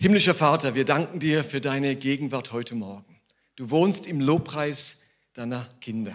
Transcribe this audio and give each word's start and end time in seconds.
Himmlischer 0.00 0.36
Vater, 0.36 0.76
wir 0.76 0.84
danken 0.84 1.18
dir 1.18 1.42
für 1.42 1.60
deine 1.60 1.96
Gegenwart 1.96 2.52
heute 2.52 2.76
Morgen. 2.76 3.20
Du 3.56 3.68
wohnst 3.70 4.06
im 4.06 4.20
Lobpreis 4.20 5.02
deiner 5.32 5.64
Kinder. 5.80 6.14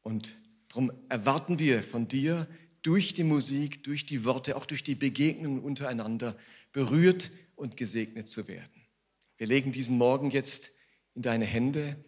Und 0.00 0.38
darum 0.68 0.90
erwarten 1.10 1.58
wir 1.58 1.82
von 1.82 2.08
dir 2.08 2.48
durch 2.80 3.12
die 3.12 3.24
Musik, 3.24 3.84
durch 3.84 4.06
die 4.06 4.24
Worte, 4.24 4.56
auch 4.56 4.64
durch 4.64 4.82
die 4.82 4.94
Begegnungen 4.94 5.60
untereinander 5.60 6.34
berührt 6.72 7.30
und 7.56 7.76
gesegnet 7.76 8.26
zu 8.26 8.48
werden. 8.48 8.86
Wir 9.36 9.48
legen 9.48 9.70
diesen 9.70 9.98
Morgen 9.98 10.30
jetzt 10.30 10.70
in 11.14 11.20
deine 11.20 11.44
Hände 11.44 12.02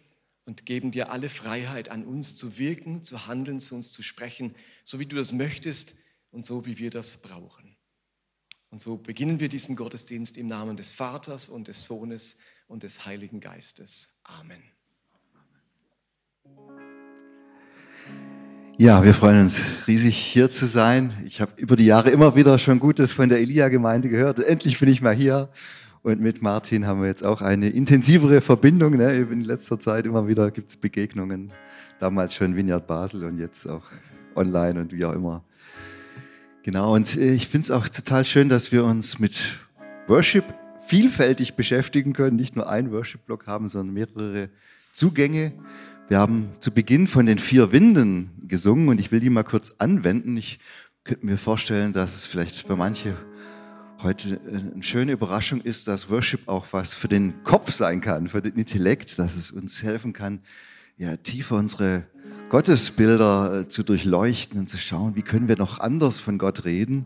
und 0.45 0.65
geben 0.65 0.89
dir 0.89 1.11
alle 1.11 1.29
Freiheit 1.29 1.89
an 1.89 2.03
uns 2.03 2.35
zu 2.35 2.57
wirken, 2.57 3.03
zu 3.03 3.27
handeln, 3.27 3.59
zu 3.59 3.75
uns 3.75 3.91
zu 3.91 4.01
sprechen, 4.01 4.55
so 4.83 4.97
wie 4.97 5.05
du 5.05 5.15
das 5.15 5.31
möchtest 5.31 5.95
und 6.31 6.43
so 6.43 6.65
wie 6.65 6.79
wir 6.79 6.89
das 6.89 7.17
brauchen. 7.21 7.75
Und 8.71 8.79
so 8.79 8.97
beginnen 8.97 9.39
wir 9.39 9.49
diesen 9.49 9.75
Gottesdienst 9.75 10.37
im 10.37 10.47
Namen 10.47 10.77
des 10.77 10.93
Vaters 10.93 11.49
und 11.49 11.67
des 11.67 11.85
Sohnes 11.85 12.37
und 12.67 12.83
des 12.83 13.05
Heiligen 13.05 13.39
Geistes. 13.39 14.19
Amen. 14.23 14.61
Ja, 18.77 19.03
wir 19.03 19.13
freuen 19.13 19.41
uns 19.41 19.87
riesig 19.87 20.15
hier 20.15 20.49
zu 20.49 20.65
sein. 20.65 21.11
Ich 21.25 21.41
habe 21.41 21.51
über 21.57 21.75
die 21.75 21.85
Jahre 21.85 22.11
immer 22.11 22.35
wieder 22.35 22.57
schon 22.59 22.79
Gutes 22.79 23.11
von 23.11 23.27
der 23.27 23.39
Elia-Gemeinde 23.39 24.07
gehört. 24.07 24.39
Endlich 24.39 24.79
bin 24.79 24.87
ich 24.87 25.01
mal 25.01 25.13
hier. 25.13 25.49
Und 26.01 26.21
mit 26.21 26.41
Martin 26.41 26.87
haben 26.87 27.01
wir 27.01 27.09
jetzt 27.09 27.25
auch 27.25 27.41
eine 27.41 27.69
intensivere 27.69 28.39
Verbindung. 28.39 28.95
Ne? 28.95 29.15
In 29.15 29.41
letzter 29.41 29.79
Zeit 29.79 30.05
immer 30.05 30.27
wieder 30.29 30.49
gibt 30.51 30.69
es 30.69 30.77
Begegnungen. 30.77 31.51
Damals 31.99 32.35
schon 32.35 32.55
Vineyard 32.55 32.87
Basel 32.87 33.25
und 33.25 33.37
jetzt 33.37 33.67
auch 33.67 33.83
online 34.35 34.79
und 34.79 34.93
wie 34.93 35.03
auch 35.03 35.13
immer. 35.13 35.43
Genau, 36.63 36.93
und 36.93 37.15
äh, 37.15 37.33
ich 37.33 37.47
finde 37.47 37.65
es 37.65 37.71
auch 37.71 37.87
total 37.87 38.25
schön, 38.25 38.49
dass 38.49 38.71
wir 38.71 38.83
uns 38.83 39.19
mit 39.19 39.59
Worship 40.07 40.43
vielfältig 40.85 41.53
beschäftigen 41.53 42.13
können, 42.13 42.35
nicht 42.35 42.55
nur 42.55 42.69
ein 42.69 42.91
Worship-Block 42.91 43.47
haben, 43.47 43.69
sondern 43.69 43.93
mehrere 43.93 44.49
Zugänge. 44.91 45.53
Wir 46.09 46.17
haben 46.17 46.49
zu 46.59 46.71
Beginn 46.71 47.07
von 47.07 47.25
den 47.27 47.39
vier 47.39 47.71
Winden 47.71 48.31
gesungen 48.47 48.89
und 48.89 48.99
ich 48.99 49.11
will 49.11 49.21
die 49.21 49.29
mal 49.29 49.43
kurz 49.43 49.75
anwenden. 49.77 50.35
Ich 50.35 50.59
könnte 51.05 51.25
mir 51.25 51.37
vorstellen, 51.37 51.93
dass 51.93 52.15
es 52.15 52.25
vielleicht 52.25 52.57
für 52.57 52.75
manche 52.75 53.15
heute 54.03 54.41
äh, 54.45 54.73
eine 54.73 54.83
schöne 54.83 55.13
Überraschung 55.13 55.61
ist, 55.61 55.87
dass 55.87 56.09
Worship 56.09 56.47
auch 56.47 56.67
was 56.71 56.93
für 56.93 57.07
den 57.07 57.41
Kopf 57.43 57.71
sein 57.71 58.01
kann, 58.01 58.27
für 58.27 58.41
den 58.41 58.55
Intellekt, 58.55 59.17
dass 59.17 59.37
es 59.37 59.51
uns 59.51 59.81
helfen 59.81 60.11
kann, 60.11 60.41
ja, 60.97 61.15
tiefer 61.15 61.55
unsere 61.55 62.05
Gottesbilder 62.49 63.61
äh, 63.61 63.69
zu 63.69 63.83
durchleuchten 63.83 64.59
und 64.59 64.69
zu 64.69 64.79
schauen, 64.79 65.15
wie 65.15 65.21
können 65.21 65.47
wir 65.47 65.57
noch 65.57 65.79
anders 65.79 66.19
von 66.19 66.39
Gott 66.39 66.65
reden. 66.65 67.05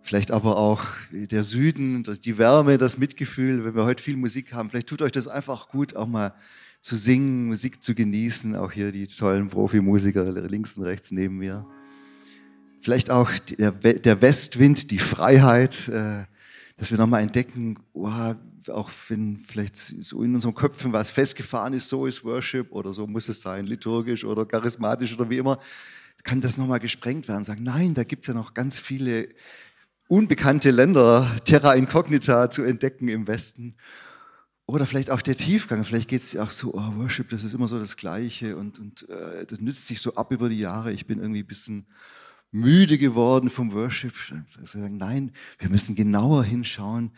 Vielleicht 0.00 0.30
aber 0.30 0.56
auch 0.56 0.84
der 1.10 1.42
Süden, 1.42 2.04
die 2.24 2.38
Wärme, 2.38 2.78
das 2.78 2.98
Mitgefühl, 2.98 3.64
wenn 3.64 3.74
wir 3.74 3.84
heute 3.84 4.02
viel 4.02 4.16
Musik 4.16 4.54
haben. 4.54 4.70
Vielleicht 4.70 4.88
tut 4.88 5.02
euch 5.02 5.12
das 5.12 5.26
einfach 5.26 5.68
gut, 5.68 5.96
auch 5.96 6.06
mal 6.06 6.34
zu 6.80 6.96
singen, 6.96 7.48
Musik 7.48 7.82
zu 7.82 7.94
genießen. 7.94 8.54
Auch 8.54 8.70
hier 8.70 8.92
die 8.92 9.08
tollen 9.08 9.48
Profimusiker 9.48 10.24
links 10.48 10.74
und 10.74 10.84
rechts 10.84 11.10
neben 11.10 11.38
mir. 11.38 11.66
Vielleicht 12.80 13.10
auch 13.10 13.30
der 13.58 14.22
Westwind, 14.22 14.92
die 14.92 15.00
Freiheit, 15.00 15.88
äh, 15.88 16.24
dass 16.78 16.92
wir 16.92 16.98
nochmal 16.98 17.22
entdecken, 17.22 17.76
auch 17.92 18.90
wenn 19.08 19.38
vielleicht 19.38 19.76
so 19.76 20.22
in 20.22 20.34
unseren 20.34 20.54
Köpfen 20.54 20.92
was 20.92 21.10
festgefahren 21.10 21.74
ist, 21.74 21.88
so 21.88 22.06
ist 22.06 22.24
Worship 22.24 22.72
oder 22.72 22.92
so 22.92 23.06
muss 23.06 23.28
es 23.28 23.42
sein, 23.42 23.66
liturgisch 23.66 24.24
oder 24.24 24.46
charismatisch 24.46 25.12
oder 25.14 25.28
wie 25.28 25.38
immer, 25.38 25.58
kann 26.22 26.40
das 26.40 26.56
nochmal 26.56 26.78
gesprengt 26.78 27.26
werden. 27.26 27.44
Sagen, 27.44 27.64
nein, 27.64 27.94
da 27.94 28.04
gibt 28.04 28.22
es 28.22 28.28
ja 28.28 28.34
noch 28.34 28.54
ganz 28.54 28.78
viele 28.78 29.28
unbekannte 30.06 30.70
Länder, 30.70 31.36
Terra 31.44 31.74
Incognita 31.74 32.48
zu 32.48 32.62
entdecken 32.62 33.08
im 33.08 33.26
Westen. 33.26 33.74
Oder 34.66 34.86
vielleicht 34.86 35.10
auch 35.10 35.22
der 35.22 35.36
Tiefgang, 35.36 35.84
vielleicht 35.84 36.08
geht 36.08 36.20
es 36.20 36.36
auch 36.36 36.50
so, 36.50 36.74
oh, 36.74 36.96
Worship, 36.96 37.30
das 37.30 37.42
ist 37.42 37.54
immer 37.54 37.68
so 37.68 37.78
das 37.78 37.96
Gleiche 37.96 38.56
und, 38.56 38.78
und 38.78 39.08
äh, 39.08 39.46
das 39.46 39.60
nützt 39.60 39.86
sich 39.86 40.00
so 40.00 40.14
ab 40.14 40.30
über 40.30 40.48
die 40.48 40.58
Jahre. 40.58 40.92
Ich 40.92 41.06
bin 41.06 41.18
irgendwie 41.18 41.42
ein 41.42 41.46
bisschen 41.46 41.86
müde 42.50 42.98
geworden 42.98 43.50
vom 43.50 43.72
Worship. 43.72 44.14
Nein, 44.74 45.32
wir 45.58 45.68
müssen 45.68 45.94
genauer 45.94 46.44
hinschauen, 46.44 47.12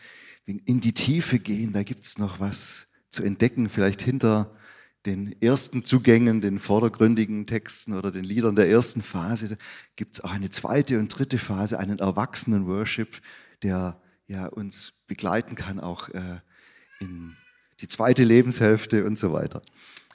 in 0.45 0.79
die 0.79 0.93
Tiefe 0.93 1.39
gehen, 1.39 1.71
da 1.73 1.83
gibt 1.83 2.03
es 2.03 2.17
noch 2.17 2.39
was 2.39 2.87
zu 3.09 3.23
entdecken, 3.23 3.69
vielleicht 3.69 4.01
hinter 4.01 4.55
den 5.05 5.41
ersten 5.41 5.83
Zugängen, 5.83 6.41
den 6.41 6.59
vordergründigen 6.59 7.47
Texten 7.47 7.93
oder 7.93 8.11
den 8.11 8.23
Liedern 8.23 8.55
der 8.55 8.69
ersten 8.69 9.01
Phase 9.01 9.57
gibt 9.95 10.15
es 10.15 10.21
auch 10.21 10.31
eine 10.31 10.49
zweite 10.49 10.99
und 10.99 11.07
dritte 11.07 11.37
Phase, 11.37 11.79
einen 11.79 11.99
erwachsenen 11.99 12.67
Worship, 12.67 13.21
der 13.63 13.99
ja 14.27 14.45
uns 14.47 15.03
begleiten 15.07 15.55
kann, 15.55 15.79
auch 15.79 16.09
äh, 16.09 16.39
in 16.99 17.35
die 17.79 17.87
zweite 17.87 18.23
Lebenshälfte 18.23 19.05
und 19.05 19.17
so 19.17 19.33
weiter. 19.33 19.61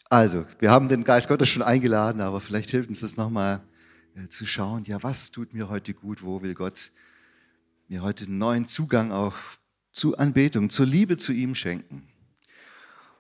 Also, 0.09 0.47
wir 0.61 0.71
haben 0.71 0.89
den 0.89 1.03
Geist 1.03 1.27
Gottes 1.27 1.49
schon 1.49 1.63
eingeladen, 1.63 2.21
aber 2.21 2.41
vielleicht 2.41 2.71
hilft 2.71 2.89
uns 2.89 3.01
das 3.01 3.17
nochmal 3.17 3.61
zu 4.29 4.47
schauen, 4.47 4.85
ja, 4.85 5.03
was 5.03 5.31
tut 5.31 5.53
mir 5.53 5.69
heute 5.69 5.95
gut, 5.95 6.23
wo 6.23 6.43
will 6.43 6.55
Gott 6.55 6.91
mir 7.89 8.03
heute 8.03 8.25
einen 8.25 8.39
neuen 8.39 8.67
Zugang 8.67 9.13
auch 9.13 9.37
zu 9.93 10.19
Anbetung, 10.19 10.71
zur 10.71 10.87
Liebe 10.87 11.17
zu 11.17 11.33
ihm 11.33 11.55
schenken. 11.55 12.09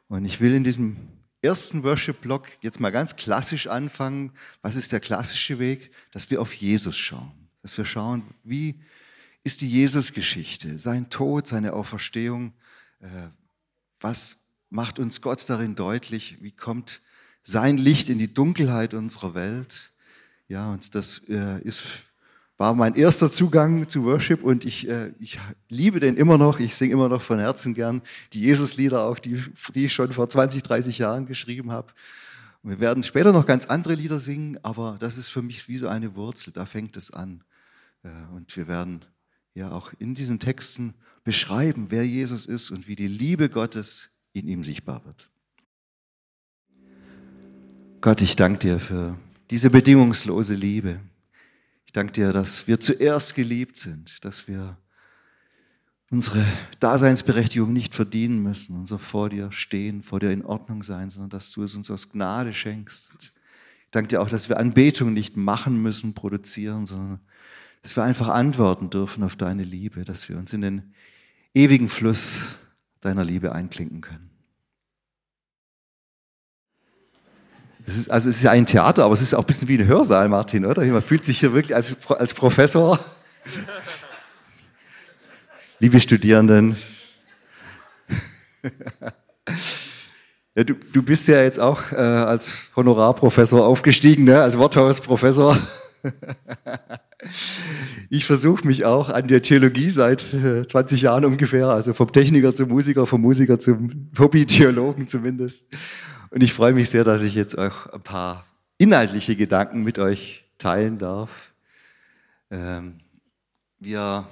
Und 0.08 0.24
ich 0.24 0.40
will 0.40 0.54
in 0.54 0.64
diesem 0.64 0.96
ersten 1.42 1.82
Worship-Block 1.82 2.48
jetzt 2.60 2.80
mal 2.80 2.90
ganz 2.90 3.16
klassisch 3.16 3.66
anfangen. 3.66 4.32
Was 4.62 4.76
ist 4.76 4.92
der 4.92 5.00
klassische 5.00 5.58
Weg? 5.58 5.90
Dass 6.12 6.30
wir 6.30 6.40
auf 6.40 6.52
Jesus 6.54 6.96
schauen. 6.96 7.32
Dass 7.62 7.76
wir 7.78 7.84
schauen, 7.84 8.22
wie 8.42 8.80
ist 9.44 9.60
die 9.60 9.70
Jesus-Geschichte, 9.70 10.78
sein 10.78 11.08
Tod, 11.08 11.46
seine 11.46 11.72
Auferstehung. 11.72 12.52
Äh, 13.00 13.28
was 14.00 14.48
macht 14.70 14.98
uns 14.98 15.20
Gott 15.20 15.48
darin 15.48 15.76
deutlich? 15.76 16.42
Wie 16.42 16.50
kommt 16.50 17.00
sein 17.42 17.78
Licht 17.78 18.08
in 18.08 18.18
die 18.18 18.32
Dunkelheit 18.32 18.92
unserer 18.92 19.34
Welt? 19.34 19.92
Ja, 20.48 20.72
und 20.72 20.94
das 20.94 21.28
äh, 21.28 21.60
ist 21.62 21.82
war 22.58 22.74
mein 22.74 22.94
erster 22.94 23.30
Zugang 23.30 23.88
zu 23.88 24.04
Worship 24.04 24.42
und 24.42 24.64
ich, 24.64 24.88
äh, 24.88 25.12
ich 25.18 25.38
liebe 25.68 26.00
den 26.00 26.16
immer 26.16 26.38
noch. 26.38 26.58
Ich 26.58 26.74
singe 26.74 26.94
immer 26.94 27.08
noch 27.08 27.20
von 27.20 27.38
Herzen 27.38 27.74
gern 27.74 28.02
die 28.32 28.40
Jesuslieder, 28.40 29.04
auch 29.04 29.18
die, 29.18 29.42
die 29.74 29.86
ich 29.86 29.92
schon 29.92 30.12
vor 30.12 30.28
20, 30.28 30.62
30 30.62 30.98
Jahren 30.98 31.26
geschrieben 31.26 31.70
habe. 31.70 31.92
Wir 32.62 32.80
werden 32.80 33.02
später 33.02 33.32
noch 33.32 33.46
ganz 33.46 33.66
andere 33.66 33.94
Lieder 33.94 34.18
singen, 34.18 34.58
aber 34.62 34.96
das 34.98 35.18
ist 35.18 35.28
für 35.28 35.42
mich 35.42 35.68
wie 35.68 35.76
so 35.76 35.88
eine 35.88 36.16
Wurzel, 36.16 36.52
da 36.52 36.64
fängt 36.64 36.96
es 36.96 37.10
an. 37.10 37.44
Äh, 38.02 38.08
und 38.34 38.56
wir 38.56 38.68
werden 38.68 39.04
ja 39.54 39.70
auch 39.70 39.92
in 39.98 40.14
diesen 40.14 40.40
Texten 40.40 40.94
beschreiben, 41.24 41.86
wer 41.90 42.06
Jesus 42.06 42.46
ist 42.46 42.70
und 42.70 42.88
wie 42.88 42.96
die 42.96 43.08
Liebe 43.08 43.50
Gottes 43.50 44.22
in 44.32 44.48
ihm 44.48 44.64
sichtbar 44.64 45.04
wird. 45.04 45.28
Gott, 48.00 48.22
ich 48.22 48.36
danke 48.36 48.60
dir 48.60 48.80
für 48.80 49.18
diese 49.50 49.70
bedingungslose 49.70 50.54
Liebe 50.54 51.00
danke 51.96 52.12
dir, 52.12 52.32
dass 52.32 52.68
wir 52.68 52.78
zuerst 52.78 53.34
geliebt 53.34 53.76
sind, 53.76 54.24
dass 54.24 54.46
wir 54.46 54.76
unsere 56.10 56.44
Daseinsberechtigung 56.78 57.72
nicht 57.72 57.94
verdienen 57.94 58.42
müssen 58.42 58.76
und 58.76 58.86
so 58.86 58.98
vor 58.98 59.30
dir 59.30 59.50
stehen, 59.50 60.02
vor 60.02 60.20
dir 60.20 60.30
in 60.30 60.44
Ordnung 60.44 60.82
sein, 60.82 61.10
sondern 61.10 61.30
dass 61.30 61.50
du 61.52 61.62
es 61.62 61.74
uns 61.74 61.90
aus 61.90 62.12
Gnade 62.12 62.52
schenkst. 62.52 63.14
Ich 63.18 63.32
danke 63.90 64.08
dir 64.08 64.20
auch, 64.20 64.28
dass 64.28 64.48
wir 64.48 64.58
Anbetung 64.58 65.14
nicht 65.14 65.36
machen 65.36 65.82
müssen, 65.82 66.14
produzieren, 66.14 66.86
sondern 66.86 67.20
dass 67.82 67.96
wir 67.96 68.04
einfach 68.04 68.28
antworten 68.28 68.90
dürfen 68.90 69.22
auf 69.24 69.36
deine 69.36 69.64
Liebe, 69.64 70.04
dass 70.04 70.28
wir 70.28 70.36
uns 70.36 70.52
in 70.52 70.60
den 70.60 70.94
ewigen 71.54 71.88
Fluss 71.88 72.56
deiner 73.00 73.24
Liebe 73.24 73.52
einklinken 73.52 74.00
können. 74.02 74.25
Es 77.86 77.96
ist, 77.96 78.10
also 78.10 78.28
es 78.28 78.36
ist 78.36 78.42
ja 78.42 78.50
ein 78.50 78.66
Theater, 78.66 79.04
aber 79.04 79.14
es 79.14 79.22
ist 79.22 79.32
auch 79.32 79.44
ein 79.44 79.46
bisschen 79.46 79.68
wie 79.68 79.78
ein 79.78 79.86
Hörsaal, 79.86 80.28
Martin, 80.28 80.66
oder? 80.66 80.84
Man 80.84 81.02
fühlt 81.02 81.24
sich 81.24 81.38
hier 81.38 81.54
wirklich 81.54 81.74
als, 81.74 81.94
als 82.08 82.34
Professor. 82.34 82.98
Liebe 85.78 86.00
Studierenden. 86.00 86.76
Ja, 90.56 90.64
du, 90.64 90.74
du 90.74 91.02
bist 91.02 91.28
ja 91.28 91.42
jetzt 91.42 91.60
auch 91.60 91.92
äh, 91.92 91.96
als 91.96 92.54
Honorarprofessor 92.74 93.64
aufgestiegen, 93.64 94.24
ne? 94.24 94.40
als 94.40 94.58
Worthausprofessor. 94.58 95.56
ich 98.10 98.24
versuche 98.24 98.66
mich 98.66 98.84
auch 98.84 99.10
an 99.10 99.28
der 99.28 99.42
Theologie 99.42 99.90
seit 99.90 100.34
äh, 100.34 100.66
20 100.66 101.02
Jahren 101.02 101.24
ungefähr, 101.24 101.68
also 101.68 101.92
vom 101.92 102.10
Techniker 102.10 102.52
zum 102.52 102.70
Musiker, 102.70 103.06
vom 103.06 103.20
Musiker 103.20 103.60
zum 103.60 104.10
Hobby-Theologen 104.18 105.06
zumindest. 105.06 105.66
Und 106.30 106.42
ich 106.42 106.52
freue 106.52 106.72
mich 106.72 106.90
sehr, 106.90 107.04
dass 107.04 107.22
ich 107.22 107.34
jetzt 107.34 107.56
auch 107.56 107.86
ein 107.92 108.02
paar 108.02 108.44
inhaltliche 108.78 109.36
Gedanken 109.36 109.82
mit 109.82 109.98
euch 109.98 110.44
teilen 110.58 110.98
darf. 110.98 111.52
Ähm, 112.50 113.00
wir 113.78 114.26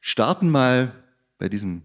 starten 0.00 0.48
mal 0.48 0.92
bei 1.38 1.48
diesem 1.48 1.82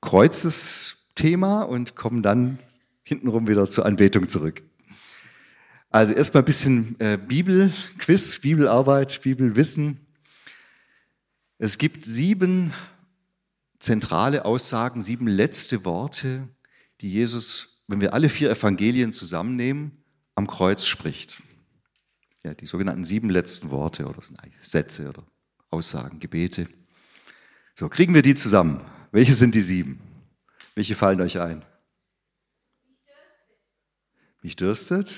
Kreuzesthema 0.00 1.62
und 1.62 1.94
kommen 1.94 2.22
dann 2.22 2.58
hintenrum 3.02 3.48
wieder 3.48 3.68
zur 3.68 3.86
Anbetung 3.86 4.28
zurück. 4.28 4.62
Also 5.90 6.12
erstmal 6.12 6.42
ein 6.42 6.46
bisschen 6.46 6.96
äh, 6.98 7.16
Bibelquiz, 7.16 8.40
Bibelarbeit, 8.40 9.22
Bibelwissen. 9.22 10.00
Es 11.58 11.78
gibt 11.78 12.04
sieben 12.04 12.72
zentrale 13.78 14.44
Aussagen, 14.44 15.00
sieben 15.00 15.28
letzte 15.28 15.84
Worte, 15.84 16.48
die 17.00 17.10
Jesus, 17.12 17.75
wenn 17.88 18.00
wir 18.00 18.14
alle 18.14 18.28
vier 18.28 18.50
Evangelien 18.50 19.12
zusammennehmen, 19.12 20.04
am 20.34 20.46
Kreuz 20.46 20.84
spricht. 20.86 21.42
Ja, 22.44 22.54
die 22.54 22.66
sogenannten 22.66 23.04
sieben 23.04 23.30
letzten 23.30 23.70
Worte 23.70 24.06
oder 24.06 24.20
Sätze 24.60 25.08
oder 25.08 25.24
Aussagen, 25.70 26.20
Gebete. 26.20 26.68
So, 27.74 27.88
kriegen 27.88 28.14
wir 28.14 28.22
die 28.22 28.34
zusammen? 28.34 28.80
Welche 29.12 29.34
sind 29.34 29.54
die 29.54 29.60
sieben? 29.60 30.00
Welche 30.74 30.94
fallen 30.94 31.20
euch 31.20 31.40
ein? 31.40 31.64
Mich 34.42 34.56
dürstet? 34.56 35.16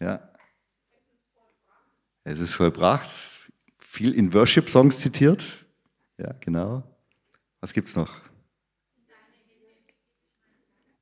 Ja. 0.00 0.30
Es 2.24 2.40
ist 2.40 2.54
vollbracht. 2.54 3.38
Viel 3.78 4.14
in 4.14 4.32
Worship-Songs 4.32 5.00
zitiert. 5.00 5.66
Ja, 6.16 6.32
genau. 6.40 6.82
Was 7.60 7.72
gibt's 7.72 7.96
noch? 7.96 8.29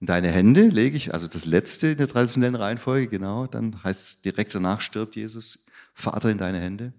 In 0.01 0.07
deine 0.07 0.31
Hände 0.31 0.69
lege 0.69 0.97
ich, 0.97 1.13
also 1.13 1.27
das 1.27 1.45
letzte 1.45 1.89
in 1.89 1.99
der 1.99 2.07
traditionellen 2.07 2.55
Reihenfolge, 2.55 3.09
genau. 3.09 3.47
Dann 3.47 3.83
heißt 3.83 4.01
es 4.01 4.21
direkt 4.21 4.55
danach 4.55 4.81
stirbt 4.81 5.17
Jesus. 5.17 5.67
Vater 5.93 6.31
in 6.31 6.39
deine 6.39 6.61
Hände. 6.61 6.93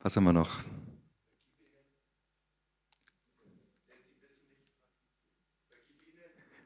Was 0.00 0.16
haben 0.16 0.24
wir 0.24 0.34
noch? 0.34 0.60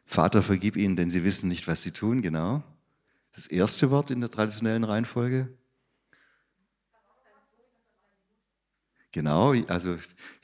Vater, 0.04 0.42
vergib 0.42 0.76
ihnen, 0.76 0.96
denn 0.96 1.10
sie 1.10 1.22
wissen 1.22 1.48
nicht, 1.48 1.68
was 1.68 1.82
sie 1.82 1.92
tun, 1.92 2.22
genau. 2.22 2.64
Das 3.32 3.46
erste 3.46 3.90
Wort 3.90 4.10
in 4.10 4.20
der 4.20 4.30
traditionellen 4.30 4.82
Reihenfolge. 4.82 5.48
Genau, 9.12 9.52
also 9.68 9.96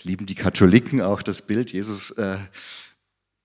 lieben 0.03 0.27
die 0.27 0.35
Katholiken 0.35 1.01
auch 1.01 1.23
das 1.23 1.43
Bild, 1.43 1.73
Jesus 1.73 2.11
äh, 2.13 2.39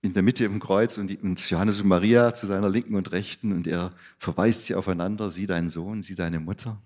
in 0.02 0.14
der 0.14 0.22
Mitte 0.22 0.44
im 0.44 0.60
Kreuz 0.60 0.96
und, 0.98 1.08
die, 1.08 1.18
und 1.18 1.38
Johannes 1.50 1.80
und 1.80 1.88
Maria 1.88 2.32
zu 2.32 2.46
seiner 2.46 2.68
Linken 2.68 2.94
und 2.94 3.12
Rechten 3.12 3.52
und 3.52 3.66
er 3.66 3.90
verweist 4.18 4.66
sie 4.66 4.74
aufeinander, 4.74 5.30
sie 5.30 5.46
dein 5.46 5.68
Sohn, 5.68 6.02
sie 6.02 6.14
deine 6.14 6.40
Mutter. 6.40 6.80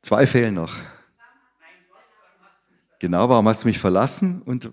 Zwei 0.00 0.26
fehlen 0.26 0.54
noch. 0.54 0.74
Genau, 2.98 3.28
warum 3.28 3.46
hast 3.48 3.64
du 3.64 3.68
mich 3.68 3.78
verlassen? 3.78 4.42
Und 4.42 4.70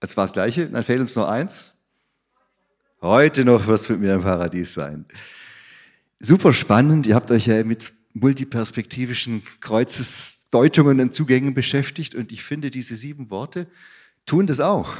es 0.00 0.16
war 0.16 0.24
das 0.24 0.32
Gleiche, 0.32 0.68
dann 0.68 0.82
fehlt 0.82 1.00
uns 1.00 1.16
nur 1.16 1.28
eins. 1.28 1.72
Heute 3.00 3.44
noch 3.44 3.66
wirst 3.66 3.88
du 3.88 3.94
mit 3.94 4.02
mir 4.02 4.14
im 4.14 4.22
Paradies 4.22 4.74
sein. 4.74 5.06
Super 6.20 6.52
spannend. 6.52 7.06
Ihr 7.06 7.16
habt 7.16 7.32
euch 7.32 7.46
ja 7.46 7.64
mit 7.64 7.92
multiperspektivischen 8.12 9.42
Kreuzesdeutungen 9.60 11.00
und 11.00 11.14
Zugängen 11.14 11.54
beschäftigt 11.54 12.14
und 12.14 12.30
ich 12.30 12.44
finde, 12.44 12.70
diese 12.70 12.94
sieben 12.94 13.30
Worte 13.30 13.66
tun 14.24 14.46
das 14.46 14.60
auch. 14.60 14.94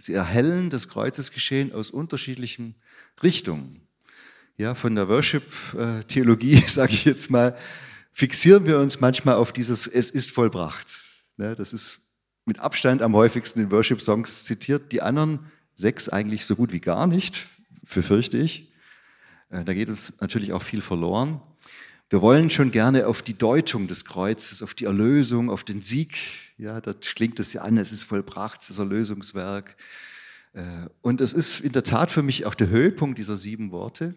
Sie 0.00 0.14
erhellen 0.14 0.70
das 0.70 0.88
Kreuzesgeschehen 0.88 1.74
aus 1.74 1.90
unterschiedlichen 1.90 2.74
Richtungen. 3.22 3.82
Ja, 4.56 4.74
von 4.74 4.94
der 4.94 5.08
Worship-Theologie, 5.08 6.56
sage 6.66 6.94
ich 6.94 7.04
jetzt 7.04 7.30
mal, 7.30 7.54
fixieren 8.10 8.64
wir 8.64 8.78
uns 8.78 9.00
manchmal 9.00 9.34
auf 9.34 9.52
dieses 9.52 9.86
Es 9.86 10.08
ist 10.08 10.30
vollbracht. 10.30 11.04
Das 11.36 11.74
ist 11.74 11.98
mit 12.46 12.60
Abstand 12.60 13.02
am 13.02 13.14
häufigsten 13.14 13.60
in 13.60 13.70
Worship-Songs 13.70 14.46
zitiert. 14.46 14.90
Die 14.90 15.02
anderen 15.02 15.50
sechs 15.74 16.08
eigentlich 16.08 16.46
so 16.46 16.56
gut 16.56 16.72
wie 16.72 16.80
gar 16.80 17.06
nicht, 17.06 17.46
befürchte 17.82 18.38
ich. 18.38 18.72
Äh, 19.50 19.64
da 19.64 19.74
geht 19.74 19.90
uns 19.90 20.18
natürlich 20.22 20.54
auch 20.54 20.62
viel 20.62 20.80
verloren. 20.80 21.42
Wir 22.08 22.22
wollen 22.22 22.48
schon 22.48 22.70
gerne 22.70 23.06
auf 23.06 23.20
die 23.20 23.36
Deutung 23.36 23.86
des 23.86 24.06
Kreuzes, 24.06 24.62
auf 24.62 24.72
die 24.72 24.86
Erlösung, 24.86 25.50
auf 25.50 25.62
den 25.62 25.82
Sieg. 25.82 26.16
Ja, 26.60 26.78
da 26.82 26.92
klingt 26.92 27.40
es 27.40 27.54
ja 27.54 27.62
an, 27.62 27.78
es 27.78 27.90
ist 27.90 28.02
vollbracht, 28.02 28.68
das 28.68 28.78
Erlösungswerk. 28.78 29.76
Äh, 30.52 30.62
und 31.00 31.22
es 31.22 31.32
ist 31.32 31.60
in 31.60 31.72
der 31.72 31.84
Tat 31.84 32.10
für 32.10 32.22
mich 32.22 32.44
auch 32.44 32.54
der 32.54 32.68
Höhepunkt 32.68 33.18
dieser 33.18 33.38
sieben 33.38 33.72
Worte. 33.72 34.14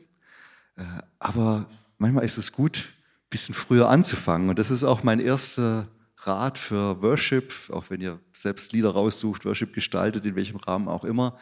Äh, 0.76 0.84
aber 1.20 1.70
manchmal 2.00 2.26
ist 2.26 2.38
es 2.38 2.52
gut, 2.52 2.90
ein 2.90 3.30
bisschen 3.30 3.56
früher 3.56 3.88
anzufangen. 3.88 4.50
Und 4.50 4.60
das 4.60 4.72
ist 4.72 4.84
auch 4.84 5.04
mein 5.04 5.22
erster 5.22 5.88
Rat 6.18 6.58
für 6.58 7.02
Worship, 7.02 7.54
auch 7.70 7.90
wenn 7.90 8.02
ihr 8.02 8.20
selbst 8.34 8.74
Lieder 8.74 8.90
raussucht, 8.90 9.46
Worship 9.46 9.72
gestaltet, 9.72 10.26
in 10.26 10.36
welchem 10.36 10.58
Rahmen 10.58 10.90
auch 10.90 11.06
immer, 11.06 11.40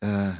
äh, 0.00 0.32